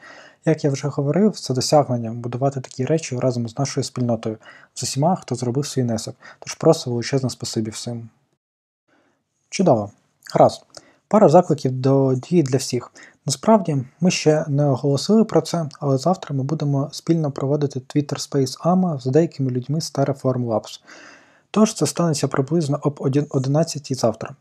Як 0.44 0.64
я 0.64 0.70
вже 0.70 0.88
говорив, 0.88 1.32
це 1.32 1.54
досягнення 1.54 2.12
будувати 2.12 2.60
такі 2.60 2.84
речі 2.84 3.18
разом 3.18 3.48
з 3.48 3.58
нашою 3.58 3.84
спільнотою, 3.84 4.36
з 4.74 4.82
усіма, 4.82 5.16
хто 5.16 5.34
зробив 5.34 5.66
свій 5.66 5.82
внесок. 5.82 6.16
Тож 6.38 6.54
просто 6.54 6.90
величезне 6.90 7.30
спасибі 7.30 7.70
всім. 7.70 8.08
Чудово. 9.50 9.90
Гаразд. 10.34 10.64
Пара 11.08 11.28
закликів 11.28 11.72
до 11.72 12.14
дії 12.14 12.42
для 12.42 12.58
всіх. 12.58 12.90
Насправді, 13.26 13.76
ми 14.00 14.10
ще 14.10 14.44
не 14.48 14.64
оголосили 14.66 15.24
про 15.24 15.40
це, 15.40 15.68
але 15.80 15.98
завтра 15.98 16.36
ми 16.36 16.42
будемо 16.42 16.88
спільно 16.92 17.30
проводити 17.30 17.80
Twitter 17.80 18.30
Space 18.30 18.60
AMA 18.60 19.00
з 19.00 19.06
деякими 19.06 19.50
людьми 19.50 19.80
з 19.80 19.94
Terraform 19.94 20.46
Labs. 20.46 20.80
Тож 21.50 21.74
це 21.74 21.86
станеться 21.86 22.28
приблизно 22.28 22.78
об 22.82 22.98
11 23.30 23.96
завтра. 23.96 24.34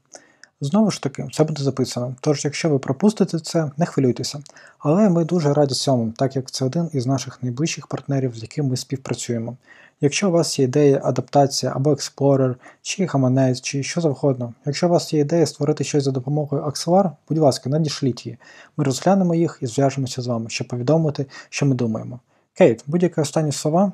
Знову 0.61 0.91
ж 0.91 1.03
таки, 1.03 1.27
це 1.33 1.43
буде 1.43 1.63
записано. 1.63 2.15
Тож, 2.21 2.45
якщо 2.45 2.69
ви 2.69 2.79
пропустите 2.79 3.39
це, 3.39 3.71
не 3.77 3.85
хвилюйтеся. 3.85 4.39
Але 4.79 5.09
ми 5.09 5.25
дуже 5.25 5.53
раді 5.53 5.75
цьому, 5.75 6.11
так 6.11 6.35
як 6.35 6.51
це 6.51 6.65
один 6.65 6.89
із 6.93 7.05
наших 7.05 7.43
найближчих 7.43 7.87
партнерів, 7.87 8.35
з 8.35 8.41
яким 8.41 8.65
ми 8.65 8.77
співпрацюємо. 8.77 9.57
Якщо 10.01 10.29
у 10.29 10.31
вас 10.31 10.59
є 10.59 10.65
ідея 10.65 11.01
адаптація 11.03 11.71
або 11.75 11.89
Explorer, 11.89 12.55
чи 12.81 13.05
гаманець, 13.05 13.61
чи 13.61 13.83
що 13.83 14.01
завгодно, 14.01 14.53
якщо 14.65 14.87
у 14.87 14.89
вас 14.89 15.13
є 15.13 15.19
ідея 15.19 15.45
створити 15.45 15.83
щось 15.83 16.03
за 16.03 16.11
допомогою 16.11 16.63
Axelar, 16.63 17.11
будь 17.29 17.37
ласка, 17.37 17.69
надішліть 17.69 18.25
її. 18.25 18.37
Ми 18.77 18.83
розглянемо 18.83 19.35
їх 19.35 19.57
і 19.61 19.67
зв'яжемося 19.67 20.21
з 20.21 20.27
вами, 20.27 20.49
щоб 20.49 20.67
повідомити, 20.67 21.25
що 21.49 21.65
ми 21.65 21.75
думаємо. 21.75 22.19
Кейт, 22.53 22.83
будь-які 22.87 23.21
останні 23.21 23.51
слова? 23.51 23.91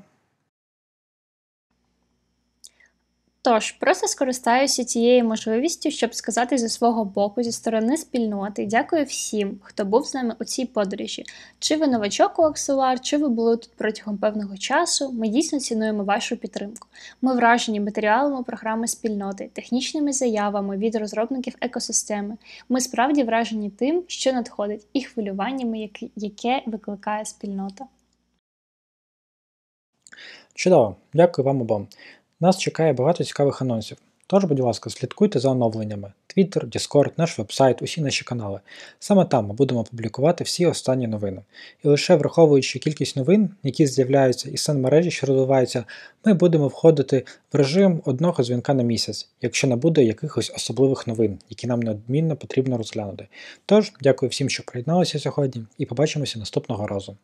Тож, 3.49 3.71
просто 3.71 4.07
скористаюся 4.07 4.85
цією 4.85 5.25
можливістю, 5.25 5.91
щоб 5.91 6.15
сказати 6.15 6.57
зі 6.57 6.69
свого 6.69 7.05
боку, 7.05 7.43
зі 7.43 7.51
сторони 7.51 7.97
спільноти, 7.97 8.65
дякую 8.65 9.05
всім, 9.05 9.59
хто 9.63 9.85
був 9.85 10.05
з 10.05 10.13
нами 10.13 10.35
у 10.39 10.43
цій 10.43 10.65
подорожі. 10.65 11.23
Чи 11.59 11.75
ви 11.77 11.87
новачок 11.87 12.39
у 12.39 12.41
Акселар, 12.41 12.99
чи 13.01 13.17
ви 13.17 13.29
були 13.29 13.57
тут 13.57 13.71
протягом 13.77 14.17
певного 14.17 14.57
часу. 14.57 15.11
Ми 15.11 15.27
дійсно 15.27 15.59
цінуємо 15.59 16.03
вашу 16.03 16.37
підтримку. 16.37 16.87
Ми 17.21 17.35
вражені 17.35 17.79
матеріалами 17.79 18.43
програми 18.43 18.87
спільноти, 18.87 19.49
технічними 19.53 20.13
заявами 20.13 20.77
від 20.77 20.95
розробників 20.95 21.55
екосистеми. 21.61 22.37
Ми 22.69 22.81
справді 22.81 23.23
вражені 23.23 23.69
тим, 23.69 24.03
що 24.07 24.33
надходить, 24.33 24.85
і 24.93 25.03
хвилюваннями, 25.03 25.89
яке 26.15 26.63
викликає 26.65 27.25
спільнота. 27.25 27.85
Чудово, 30.53 30.95
дякую 31.13 31.45
вам 31.45 31.61
обом. 31.61 31.87
Нас 32.41 32.57
чекає 32.57 32.93
багато 32.93 33.23
цікавих 33.23 33.61
анонсів. 33.61 33.97
Тож, 34.27 34.43
будь 34.43 34.59
ласка, 34.59 34.89
слідкуйте 34.89 35.39
за 35.39 35.49
оновленнями: 35.49 36.11
Twitter, 36.37 36.65
Discord, 36.65 37.11
наш 37.17 37.39
вебсайт, 37.39 37.81
усі 37.81 38.01
наші 38.01 38.25
канали. 38.25 38.59
Саме 38.99 39.25
там 39.25 39.47
ми 39.47 39.53
будемо 39.53 39.83
публікувати 39.83 40.43
всі 40.43 40.65
останні 40.65 41.07
новини. 41.07 41.41
І 41.83 41.87
лише 41.87 42.15
враховуючи 42.15 42.79
кількість 42.79 43.15
новин, 43.15 43.49
які 43.63 43.87
з'являються 43.87 44.49
і 44.49 44.57
соцмережі, 44.57 45.11
що 45.11 45.27
розвиваються, 45.27 45.83
ми 46.25 46.33
будемо 46.33 46.67
входити 46.67 47.25
в 47.53 47.57
режим 47.57 48.01
одного 48.05 48.43
дзвінка 48.43 48.73
на 48.73 48.83
місяць, 48.83 49.29
якщо 49.41 49.67
не 49.67 49.75
буде 49.75 50.03
якихось 50.03 50.51
особливих 50.55 51.07
новин, 51.07 51.39
які 51.49 51.67
нам 51.67 51.79
неодмінно 51.79 52.35
потрібно 52.35 52.77
розглянути. 52.77 53.27
Тож, 53.65 53.91
дякую 54.01 54.29
всім, 54.29 54.49
що 54.49 54.63
приєдналися 54.63 55.19
сьогодні, 55.19 55.63
і 55.77 55.85
побачимося 55.85 56.39
наступного 56.39 56.87
разу. 56.87 57.17